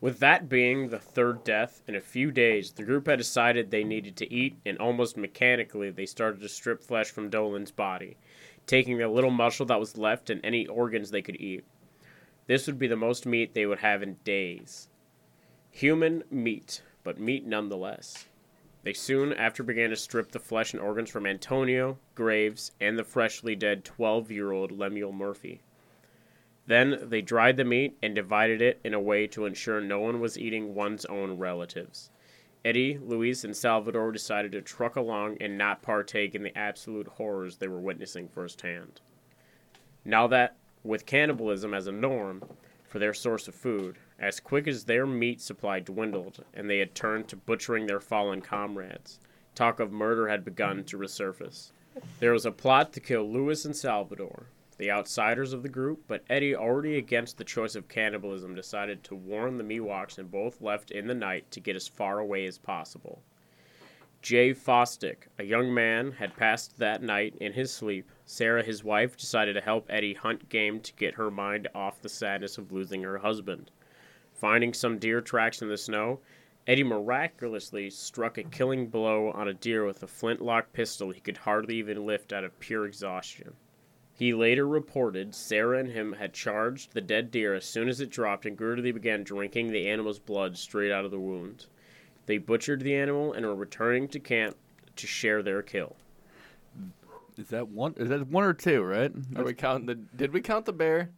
[0.03, 3.85] With that being the third death in a few days, the group had decided they
[3.85, 8.19] needed to eat, and almost mechanically they started to strip flesh from Dolan's body,
[8.67, 11.65] taking the little muscle that was left and any organs they could eat.
[12.47, 14.89] This would be the most meat they would have in days.
[15.71, 18.27] Human meat, but meat nonetheless.
[18.83, 23.05] They soon after began to strip the flesh and organs from Antonio, Graves, and the
[23.05, 25.63] freshly dead 12 year old Lemuel Murphy.
[26.67, 30.21] Then they dried the meat and divided it in a way to ensure no one
[30.21, 32.11] was eating one's own relatives.
[32.65, 37.57] Eddy, Luis, and Salvador decided to truck along and not partake in the absolute horrors
[37.57, 39.03] they were witnessing firsthand.
[40.05, 42.43] Now that, with cannibalism as a norm
[42.87, 46.95] for their source of food, as quick as their meat supply dwindled and they had
[46.95, 49.19] turned to butchering their fallen comrades,
[49.55, 51.73] talk of murder had begun to resurface.
[52.21, 54.47] There was a plot to kill Lewis and Salvador,
[54.79, 59.15] the outsiders of the group, but Eddy, already against the choice of cannibalism, decided to
[59.15, 62.59] warn the Miwoks and both left in the night to get as far away as
[62.59, 63.23] possible.
[64.23, 68.11] Jay Fosdick, a young man, had passed that night in his sleep.
[68.25, 72.09] Sarah, his wife, decided to help Eddy hunt game to get her mind off the
[72.09, 73.71] sadness of losing her husband.
[74.35, 76.21] Finding some deer tracks in the snow,
[76.67, 81.37] Eddy miraculously struck a killing blow on a deer with a flintlock pistol he could
[81.37, 83.55] hardly even lift out of pure exhaustion.
[84.17, 88.11] He later reported Sarah and him had charged the dead deer as soon as it
[88.11, 91.67] dropped and greedily began drinking the animal's blood straight out of the wound.
[92.27, 94.57] They butchered the animal and were returning to camp
[94.97, 95.97] to share their kill.
[97.37, 97.95] Is that one?
[97.97, 98.83] Is that one or two?
[98.83, 99.13] Right?
[99.37, 99.97] Are we counting the?
[99.97, 101.11] Did we count the bear?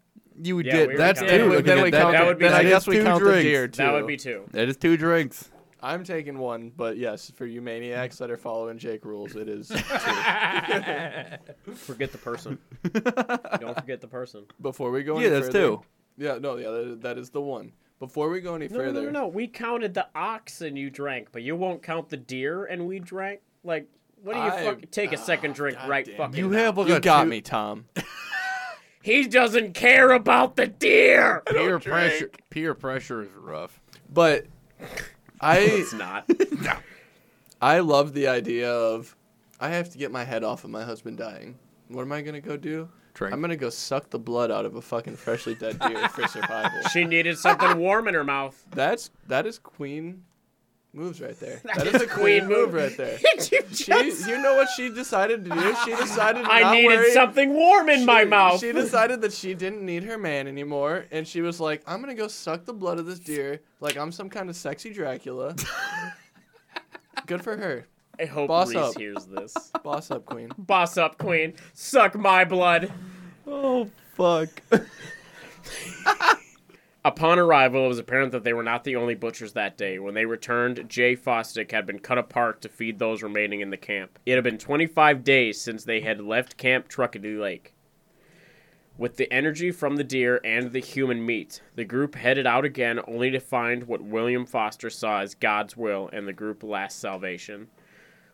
[0.43, 0.89] You Yeah, did.
[0.89, 1.43] we were That's counting- two.
[1.43, 2.69] Then we- Okay, then we that, count that the- would be then I two.
[2.69, 3.39] guess we two count drinks.
[3.39, 3.77] the deer too.
[3.83, 4.45] That would be two.
[4.53, 5.51] That is two drinks.
[5.83, 9.69] I'm taking one, but yes, for you maniacs that are following Jake rules, it is
[9.69, 9.77] two.
[11.75, 12.59] Forget the person.
[13.61, 14.45] Don't forget the person.
[14.61, 15.83] Before we go, Yeah, any that's further, two.
[16.19, 17.73] Yeah, no, yeah, that, that is the one.
[18.01, 19.27] Before we go any No, no, further, no, no.
[19.29, 23.41] We counted the oxen you drank, but you won't count the deer and we drank.
[23.65, 23.87] Like,
[24.23, 26.37] what do you I- fucking take a second ah, drink right fucking?
[26.39, 26.59] You now.
[26.59, 27.85] have like you a got two- me, Tom.
[29.07, 31.45] He doesn't care about the deer.
[31.47, 32.29] Peer pressure.
[32.51, 33.81] Peer pressure is rough.
[34.13, 34.47] But
[35.41, 36.29] I It's not.
[36.61, 36.73] no.
[37.63, 39.15] I love the idea of
[39.61, 41.57] I have to get my head off of my husband dying.
[41.87, 42.89] What am I gonna go do?
[43.15, 43.33] Drink.
[43.33, 46.81] I'm gonna go suck the blood out of a fucking freshly dead deer for survival.
[46.93, 48.61] She needed something warm in her mouth.
[48.73, 50.25] That's that is queen
[50.97, 51.61] moves right there.
[51.65, 53.19] That That is is a queen move right there.
[53.53, 53.93] You She,
[54.31, 55.75] you know what she decided to do?
[55.85, 57.13] She decided to I needed worry.
[57.13, 58.61] something warm in my mouth.
[58.61, 62.15] She decided that she didn't need her man anymore, and she was like, "I'm gonna
[62.15, 65.55] go suck the blood of this deer, like I'm some kind of sexy Dracula."
[67.27, 67.87] Good for her.
[68.19, 68.99] I hope Boss Reese up.
[68.99, 69.55] hears this.
[69.85, 70.51] Boss up, queen.
[70.57, 71.55] Boss up, queen.
[71.75, 72.91] Suck my blood.
[73.47, 74.49] Oh fuck.
[77.07, 80.01] Upon arrival, it was apparent that they were not the only butchers that day.
[80.01, 83.77] When they returned, Jay Fosdick had been cut apart to feed those remaining in the
[83.77, 84.19] camp.
[84.27, 87.75] It had been 25 days since they had left Camp Truckadoo Lake.
[88.99, 92.99] With the energy from the deer and the human meat, the group headed out again
[93.07, 97.69] only to find what William Foster saw as God's will and the group last salvation.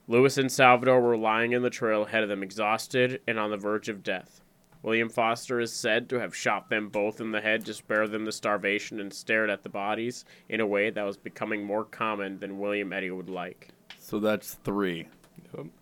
[0.08, 3.58] Lewis and Salvador were lying in the trail ahead of them, exhausted and on the
[3.58, 4.41] verge of death.
[4.82, 8.24] William Foster is said to have shot them both in the head to spare them
[8.24, 12.38] the starvation and stared at the bodies in a way that was becoming more common
[12.38, 13.68] than William Eddy would like.
[13.98, 15.06] So that's three.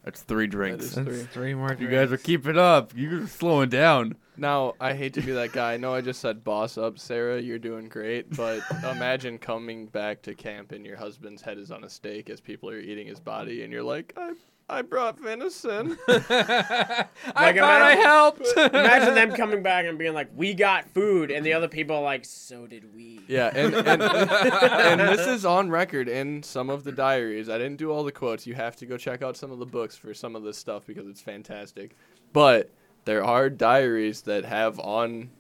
[0.05, 0.85] That's three drinks.
[0.85, 1.23] is three.
[1.33, 1.77] Three more.
[1.79, 2.93] You guys are keeping up.
[2.95, 4.17] You're slowing down.
[4.37, 5.75] Now, I hate to be that guy.
[5.75, 7.41] I know I just said boss up, Sarah.
[7.41, 11.85] You're doing great, but imagine coming back to camp and your husband's head is on
[11.85, 14.33] a stake as people are eating his body, and you're like, I,
[14.71, 15.99] I brought venison.
[16.09, 18.47] I thought I helped.
[18.57, 22.03] Imagine them coming back and being like, "We got food," and the other people are
[22.03, 26.85] like, "So did we." Yeah, and and, and this is on record in some of
[26.85, 27.49] the diaries.
[27.49, 28.47] I didn't do all the quotes.
[28.47, 30.87] You have to go check out some of the books for some of this stuff
[30.87, 31.97] because it's fantastic.
[32.33, 32.71] But
[33.05, 35.31] there are diaries that have on,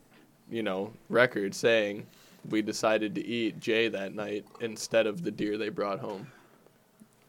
[0.50, 2.06] you know, record saying
[2.48, 6.26] we decided to eat Jay that night instead of the deer they brought home.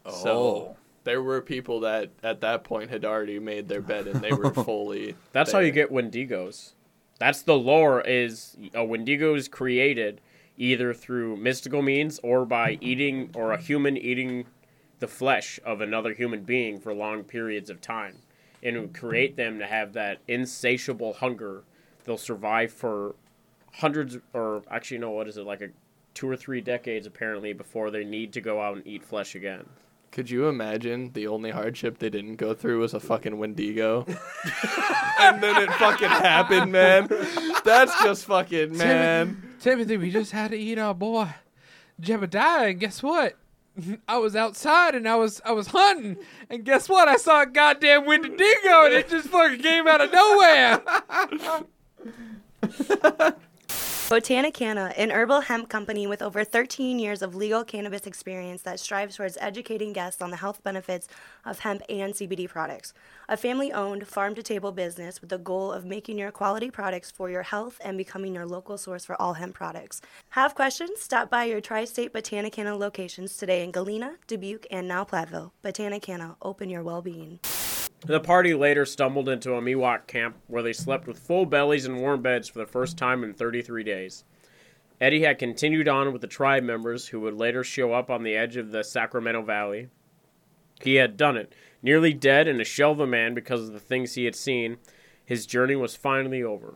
[0.09, 0.77] So Oh.
[1.03, 4.51] There were people that at that point had already made their bed and they were
[4.53, 5.15] fully.
[5.31, 6.71] That's how you get Wendigos.
[7.19, 8.01] That's the lore.
[8.01, 10.21] Is a Wendigo is created
[10.57, 14.45] either through mystical means or by eating or a human eating
[14.99, 18.17] the flesh of another human being for long periods of time,
[18.61, 21.63] and it would create them to have that insatiable hunger.
[22.03, 23.15] They'll survive for
[23.73, 25.69] hundreds, or actually, no, what is it like a
[26.13, 29.65] two or three decades apparently before they need to go out and eat flesh again.
[30.11, 34.05] Could you imagine the only hardship they didn't go through was a fucking Wendigo?
[35.19, 37.07] and then it fucking happened, man.
[37.63, 39.41] That's just fucking man.
[39.61, 41.29] Timothy, we just had to eat our boy
[42.01, 43.37] Jebediah, and guess what?
[44.07, 46.17] I was outside and I was I was hunting,
[46.49, 47.07] and guess what?
[47.07, 50.81] I saw a goddamn Wendigo, and it just fucking came out of nowhere.
[54.11, 59.15] Botanicana, an herbal hemp company with over 13 years of legal cannabis experience that strives
[59.15, 61.07] towards educating guests on the health benefits
[61.45, 62.93] of hemp and CBD products.
[63.29, 67.09] A family owned, farm to table business with the goal of making your quality products
[67.09, 70.01] for your health and becoming your local source for all hemp products.
[70.31, 70.99] Have questions?
[70.99, 75.51] Stop by your tri state Botanicana locations today in Galena, Dubuque, and now Platteville.
[75.63, 77.39] Botanicana, open your well being.
[78.03, 81.99] The party later stumbled into a Miwok camp where they slept with full bellies and
[81.99, 84.23] warm beds for the first time in 33 days.
[84.99, 88.35] Eddy had continued on with the tribe members who would later show up on the
[88.35, 89.89] edge of the Sacramento Valley.
[90.81, 91.53] He had done it.
[91.83, 94.77] Nearly dead and a shell of a man because of the things he had seen,
[95.23, 96.75] his journey was finally over.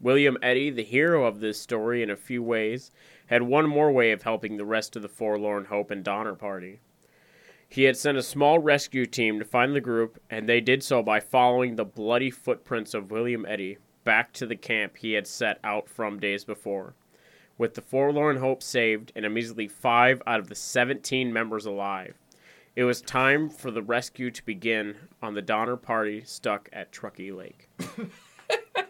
[0.00, 2.92] William Eddy, the hero of this story in a few ways,
[3.26, 6.80] had one more way of helping the rest of the Forlorn Hope and Donner Party.
[7.74, 11.02] He had sent a small rescue team to find the group, and they did so
[11.02, 15.58] by following the bloody footprints of William Eddy back to the camp he had set
[15.64, 16.94] out from days before.
[17.58, 22.14] With the Forlorn Hope saved and measly five out of the 17 members alive,
[22.76, 27.32] it was time for the rescue to begin on the Donner Party stuck at Truckee
[27.32, 27.68] Lake.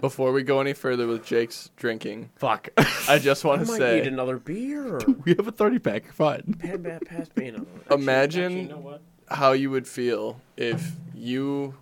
[0.00, 2.68] Before we go any further with Jake's drinking, fuck,
[3.08, 4.98] I just want I to might say, need another beer.
[5.24, 6.12] we have a 30 pack.
[6.12, 6.56] Fine.
[6.58, 7.64] Pan- pa- Pass me another.
[7.64, 7.80] one.
[7.80, 9.02] Actually- imagine actually, you know what?
[9.30, 11.74] how you would feel if you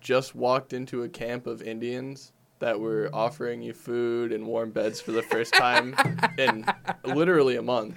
[0.00, 5.00] just walked into a camp of Indians that were offering you food and warm beds
[5.00, 5.96] for the first time
[6.38, 6.64] in
[7.04, 7.96] literally a month,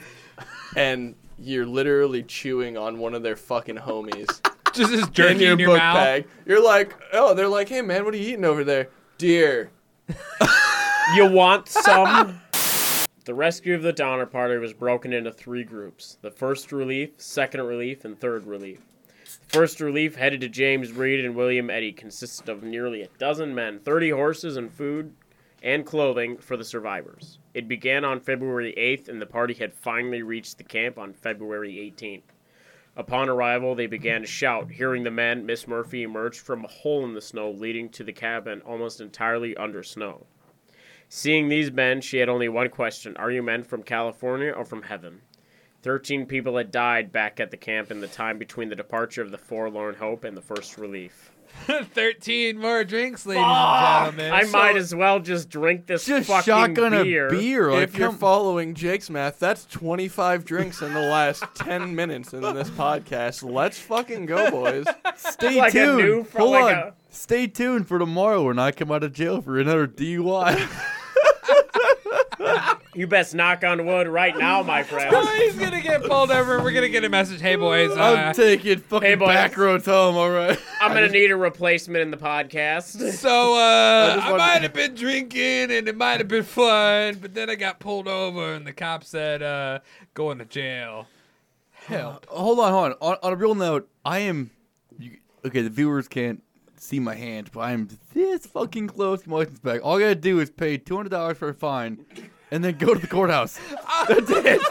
[0.76, 4.28] and you're literally chewing on one of their fucking homies.
[4.74, 5.96] Just as in jerky your in your book mouth.
[5.96, 6.28] bag.
[6.46, 8.90] You're like, oh, they're like, hey man, what are you eating over there?
[9.18, 9.72] Deer.
[11.16, 12.42] You want some?
[13.24, 17.62] the rescue of the Donner Party was broken into three groups the first relief, second
[17.62, 18.82] relief, and third relief.
[19.24, 23.56] The first relief, headed to James Reed and William Eddy, consisted of nearly a dozen
[23.56, 25.14] men, 30 horses, and food
[25.64, 27.40] and clothing for the survivors.
[27.54, 31.74] It began on February 8th, and the party had finally reached the camp on February
[31.76, 32.35] 18th.
[32.98, 34.72] Upon arrival, they began to shout.
[34.72, 38.14] Hearing the men, Miss Murphy emerged from a hole in the snow leading to the
[38.14, 40.28] cabin almost entirely under snow.
[41.10, 44.84] Seeing these men, she had only one question Are you men from California or from
[44.84, 45.22] heaven?
[45.82, 49.32] Thirteen people had died back at the camp in the time between the departure of
[49.32, 51.32] the Forlorn Hope and the First Relief.
[51.94, 54.08] 13 more drinks, ladies Fuck!
[54.08, 54.34] and gentlemen.
[54.34, 57.30] I might as well just drink this Just fucking shotgun a beer.
[57.30, 61.96] beer, like, if you're come- following Jake's math, that's 25 drinks in the last 10
[61.96, 63.50] minutes in this podcast.
[63.50, 64.86] Let's fucking go, boys.
[65.16, 65.98] Stay Like a tuned.
[65.98, 66.84] new- Hold like on.
[66.84, 70.92] a- Stay tuned for tomorrow when I come out of jail for another DUI.
[72.94, 75.16] You best knock on wood right now, my friend.
[75.38, 76.62] He's gonna get pulled over.
[76.62, 77.42] We're gonna get a message.
[77.42, 79.28] Hey boys, uh, I'm taking fucking Hey, boys.
[79.30, 80.16] back roads home.
[80.16, 80.58] All right.
[80.82, 83.12] I'm gonna need a replacement in the podcast.
[83.14, 87.18] so uh, just I wanted- might have been drinking and it might have been fun,
[87.22, 89.80] but then I got pulled over and the cop said, uh,
[90.14, 91.08] "Going to jail."
[91.88, 92.26] Help.
[92.30, 92.94] hold on, hold on.
[93.02, 93.18] on.
[93.22, 94.50] On a real note, I am.
[94.98, 96.42] You, okay, the viewers can't
[96.86, 99.82] see my hand, but I am this fucking close to license back.
[99.84, 102.06] All I gotta do is pay two hundred dollars for a fine,
[102.52, 103.60] and then go to the courthouse.
[104.08, 104.62] That's it.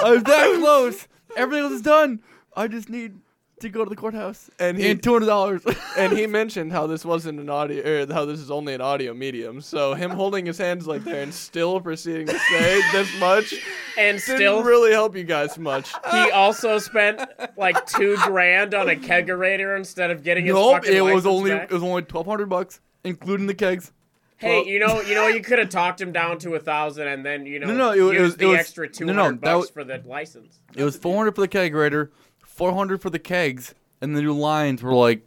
[0.00, 1.08] I'm that close.
[1.36, 2.20] Everything else is done.
[2.56, 3.18] I just need
[3.60, 5.62] to go to the courthouse And and, he- two hundred dollars.
[5.98, 9.14] and he mentioned how this wasn't an audio, or how this is only an audio
[9.14, 9.60] medium.
[9.60, 13.54] So him holding his hands like there and still proceeding to say this much
[13.98, 15.92] And didn't still, really help you guys much.
[16.12, 17.20] he also spent
[17.56, 21.50] like two grand on a kegerator instead of getting his nope, fucking it was only
[21.50, 21.70] back.
[21.70, 23.92] it was only twelve hundred bucks, including the kegs.
[24.36, 27.26] Hey, you know, you know, you could have talked him down to a thousand, and
[27.26, 29.12] then you know, No, no, it was- it was- the it was- extra two no,
[29.14, 30.60] hundred no, that bucks was- for the license.
[30.76, 32.10] It was four hundred for the kegerator,
[32.58, 35.22] four hundred for the kegs, and the new lines were like,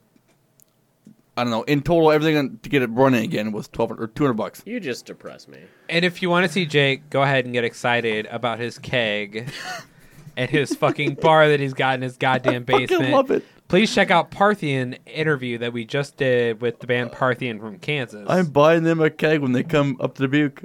[1.37, 1.63] I don't know.
[1.63, 4.61] In total, everything to get it running again was twelve or two hundred bucks.
[4.65, 5.59] You just depress me.
[5.89, 9.49] And if you want to see Jake, go ahead and get excited about his keg
[10.37, 13.11] and his fucking bar that he's got in his goddamn fucking basement.
[13.11, 13.43] love it.
[13.69, 18.27] Please check out Parthian interview that we just did with the band Parthian from Kansas.
[18.29, 20.63] I'm buying them a keg when they come up to Dubuque.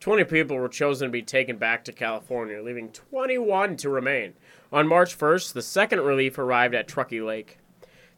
[0.00, 4.32] 20 people were chosen to be taken back to California, leaving 21 to remain.
[4.70, 7.58] On March 1st, the second relief arrived at Truckee Lake.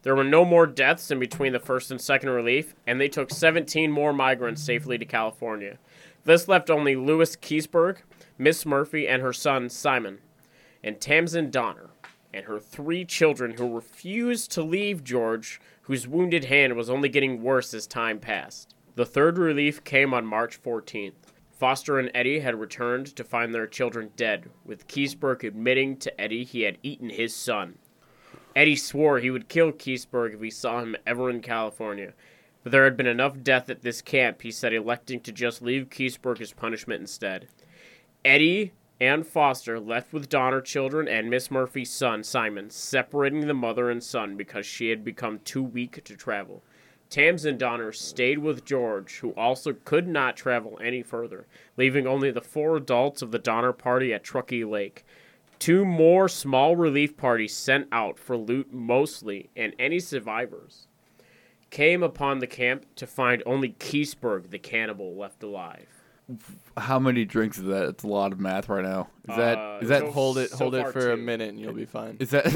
[0.03, 3.31] There were no more deaths in between the first and second relief, and they took
[3.31, 5.77] 17 more migrants safely to California.
[6.25, 7.99] This left only Lewis Keseberg,
[8.37, 10.19] Miss Murphy, and her son Simon,
[10.83, 11.91] and Tamsen Donner,
[12.33, 17.41] and her three children who refused to leave George, whose wounded hand was only getting
[17.41, 18.75] worse as time passed.
[18.95, 21.13] The third relief came on March 14th.
[21.61, 26.43] Foster and Eddy had returned to find their children dead, with Keseberg admitting to Eddy
[26.43, 27.77] he had eaten his son.
[28.55, 32.13] Eddy swore he would kill Keseberg if he saw him ever in California,
[32.63, 35.91] but there had been enough death at this camp, he said, electing to just leave
[35.91, 37.47] Keseberg as punishment instead.
[38.25, 43.91] Eddy and Foster left with Donner children and Miss Murphy's son, Simon, separating the mother
[43.91, 46.63] and son because she had become too weak to travel.
[47.11, 51.45] Tamsen Donner stayed with George, who also could not travel any further,
[51.75, 55.05] leaving only the four adults of the Donner party at Truckee Lake.
[55.59, 60.87] Two more small relief parties sent out for loot mostly, and any survivors
[61.69, 66.00] came upon the camp to find only Keseberg the cannibal left alive.
[66.77, 67.83] How many drinks is that?
[67.89, 69.09] It's a lot of math right now.
[69.29, 71.49] Is that Uh, is that so- Hold it, so hold it far for a minute,
[71.49, 72.17] and you'll be fine.
[72.19, 72.53] is that is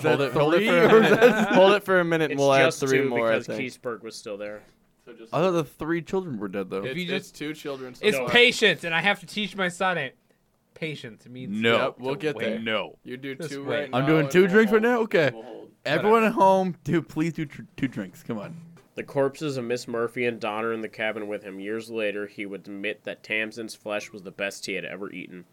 [0.00, 1.20] hold that it, hold it three, for a or is minute.
[1.20, 3.28] that- hold it for a minute, and It's we'll add just three two more.
[3.28, 3.60] I because think.
[3.72, 4.62] Keithsburg was still there.
[5.32, 6.82] I thought the three children were dead though.
[6.84, 7.94] It's, you it's just- two children.
[7.94, 8.28] So It's far.
[8.28, 10.16] patience, and I have to teach my son it.
[10.74, 11.76] Patience means No.
[11.86, 12.44] Yep, we'll get wait.
[12.44, 12.58] there.
[12.60, 12.98] No.
[13.02, 13.76] You do Just two wait.
[13.80, 15.00] right I'm now, doing two we'll drinks right now.
[15.00, 15.30] Okay.
[15.34, 15.68] We'll.
[15.84, 18.22] Everyone at home, do please do tr- two drinks.
[18.22, 18.54] Come on.
[18.98, 21.60] The corpses of Miss Murphy and Donner in the cabin with him.
[21.60, 25.44] Years later, he would admit that Tamsen's flesh was the best he had ever eaten.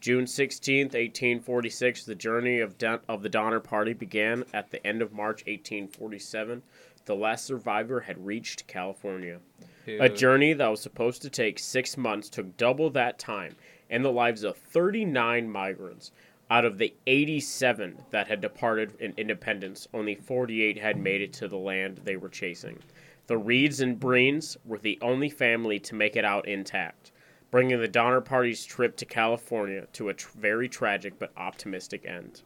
[0.00, 4.42] June 16th, 1846, the journey of, Don- of the Donner Party began.
[4.52, 6.64] At the end of March 1847,
[7.04, 9.38] the last survivor had reached California.
[9.86, 13.54] A journey that was supposed to take six months took double that time
[13.88, 16.10] and the lives of 39 migrants.
[16.52, 21.46] Out of the 87 that had departed in Independence, only 48 had made it to
[21.46, 22.80] the land they were chasing.
[23.28, 27.12] The Reeds and Breens were the only family to make it out intact,
[27.52, 32.42] bringing the Donner Party's trip to California to a tr- very tragic but optimistic end.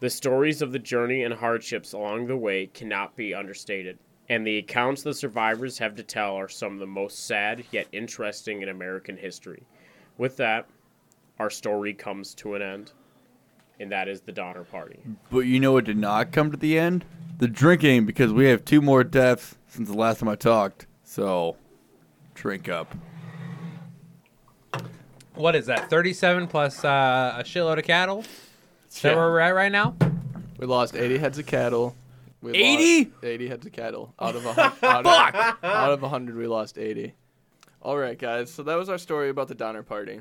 [0.00, 3.98] The stories of the journey and hardships along the way cannot be understated,
[4.30, 7.88] and the accounts the survivors have to tell are some of the most sad yet
[7.92, 9.64] interesting in American history.
[10.16, 10.66] With that,
[11.38, 12.92] our story comes to an end,
[13.80, 14.98] and that is the Donner Party.
[15.30, 17.04] But you know what did not come to the end?
[17.38, 20.86] The drinking, because we have two more deaths since the last time I talked.
[21.04, 21.56] So,
[22.34, 22.94] drink up.
[25.34, 25.88] What is that?
[25.88, 28.24] Thirty-seven plus uh, a shitload of cattle.
[28.90, 29.14] Is that Yeah.
[29.16, 29.94] where we're at right now?
[30.58, 31.94] We lost 80 heads of cattle.
[32.42, 33.04] We 80?
[33.10, 34.12] lost 80 heads of cattle.
[34.18, 37.14] Out of a hun- out, of, out of 100, we lost 80.
[37.82, 38.52] All right, guys.
[38.52, 40.20] So that was our story about the Donner Party.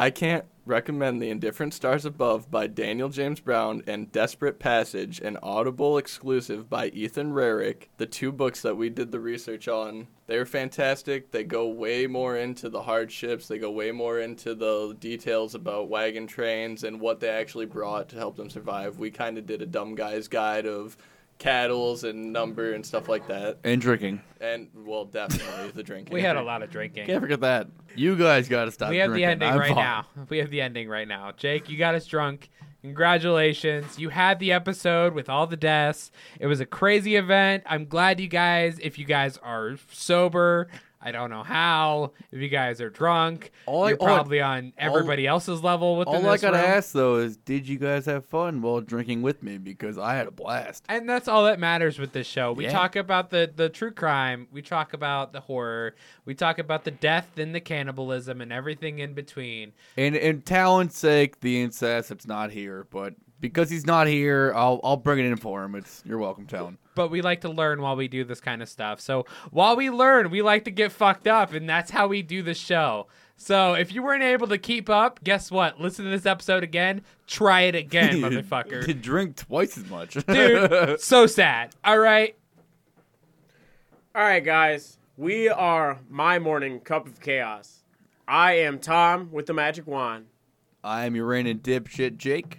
[0.00, 5.36] I can't recommend The Indifferent Stars Above by Daniel James Brown and Desperate Passage, an
[5.42, 10.06] Audible exclusive by Ethan Rarick, the two books that we did the research on.
[10.26, 11.32] They're fantastic.
[11.32, 15.90] They go way more into the hardships, they go way more into the details about
[15.90, 18.98] wagon trains and what they actually brought to help them survive.
[18.98, 20.96] We kind of did a dumb guy's guide of
[21.40, 23.58] cattles and number and stuff like that.
[23.64, 24.20] And drinking.
[24.40, 26.12] And, well, definitely the drinking.
[26.14, 27.06] We had a lot of drinking.
[27.06, 27.66] Can't forget that.
[27.96, 29.26] You guys got to stop we have drinking.
[29.26, 29.76] the ending I'm right fine.
[29.76, 30.06] now.
[30.28, 31.32] We have the ending right now.
[31.36, 32.50] Jake, you got us drunk.
[32.82, 33.98] Congratulations.
[33.98, 36.10] You had the episode with all the deaths.
[36.38, 37.64] It was a crazy event.
[37.66, 40.68] I'm glad you guys, if you guys are sober,
[41.02, 42.12] I don't know how.
[42.30, 46.28] If you guys are drunk, All you're I- probably on everybody else's level within All
[46.28, 46.66] I gotta room.
[46.66, 49.56] ask though is, did you guys have fun while drinking with me?
[49.56, 50.84] Because I had a blast.
[50.90, 52.52] And that's all that matters with this show.
[52.52, 52.72] We Yeah.
[52.72, 54.46] talk about the, the true crime.
[54.52, 55.94] We talk about the horror.
[56.26, 59.72] We talk about the death and the cannibalism and everything in between.
[59.96, 62.86] And and Talon's sake, the incest, it's not here.
[62.90, 65.74] But because he's not here, I'll I'll bring it in for him.
[65.74, 66.78] It's you're welcome, Talon.
[66.94, 69.00] but we like to learn while we do this kind of stuff.
[69.00, 72.42] So while we learn, we like to get fucked up, and that's how we do
[72.42, 73.06] the show.
[73.36, 75.80] So if you weren't able to keep up, guess what?
[75.80, 77.00] Listen to this episode again.
[77.26, 79.00] Try it again, You motherfucker.
[79.00, 81.70] drink twice as much, Dude, so sad.
[81.82, 82.36] All right.
[84.14, 87.84] All right, guys, we are my morning cup of chaos.
[88.28, 90.26] I am Tom with the magic wand.
[90.82, 92.58] I am your reigning dipshit, Jake.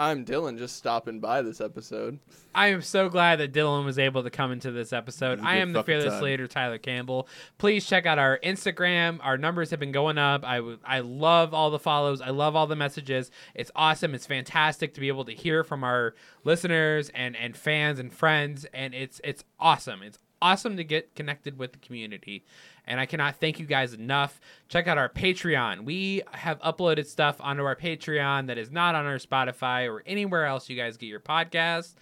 [0.00, 2.20] I'm Dylan, just stopping by this episode.
[2.54, 5.32] I am so glad that Dylan was able to come into this episode.
[5.32, 6.22] It was a I am the fearless time.
[6.22, 7.28] leader, Tyler Campbell.
[7.58, 9.18] Please check out our Instagram.
[9.22, 10.42] Our numbers have been going up.
[10.42, 12.22] I, w- I love all the follows.
[12.22, 13.30] I love all the messages.
[13.54, 14.14] It's awesome.
[14.14, 18.64] It's fantastic to be able to hear from our listeners and, and fans and friends.
[18.72, 20.02] And it's it's awesome.
[20.02, 22.44] It's awesome to get connected with the community.
[22.86, 24.40] And I cannot thank you guys enough.
[24.68, 25.84] Check out our Patreon.
[25.84, 30.46] We have uploaded stuff onto our Patreon that is not on our Spotify or anywhere
[30.46, 31.94] else you guys get your podcast.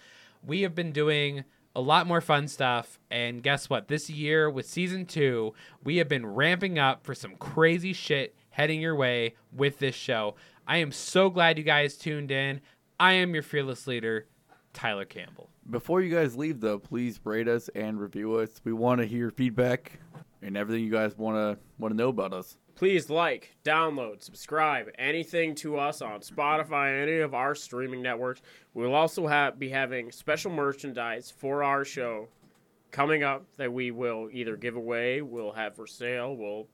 [0.43, 1.43] We have been doing
[1.75, 2.99] a lot more fun stuff.
[3.11, 3.87] And guess what?
[3.87, 8.81] This year with season two, we have been ramping up for some crazy shit heading
[8.81, 10.35] your way with this show.
[10.67, 12.61] I am so glad you guys tuned in.
[12.99, 14.27] I am your fearless leader,
[14.73, 15.49] Tyler Campbell.
[15.69, 18.49] Before you guys leave, though, please rate us and review us.
[18.63, 19.99] We want to hear feedback
[20.41, 22.57] and everything you guys want to want to know about us.
[22.75, 28.41] Please like, download, subscribe, anything to us on Spotify, any of our streaming networks.
[28.73, 32.29] We'll also have, be having special merchandise for our show
[32.89, 36.67] coming up that we will either give away, we'll have for sale, we'll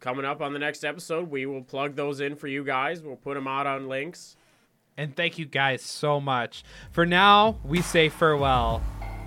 [0.00, 1.30] coming up on the next episode.
[1.30, 3.02] We will plug those in for you guys.
[3.02, 4.36] We'll put them out on links.
[4.96, 6.64] And thank you guys so much.
[6.90, 8.82] For now, we say farewell.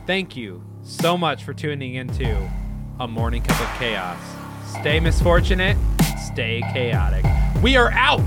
[0.06, 2.50] Thank you so much for tuning into
[3.00, 4.20] A Morning Cup of Chaos.
[4.80, 5.78] Stay misfortunate,
[6.32, 7.26] stay chaotic.
[7.64, 8.22] We are out!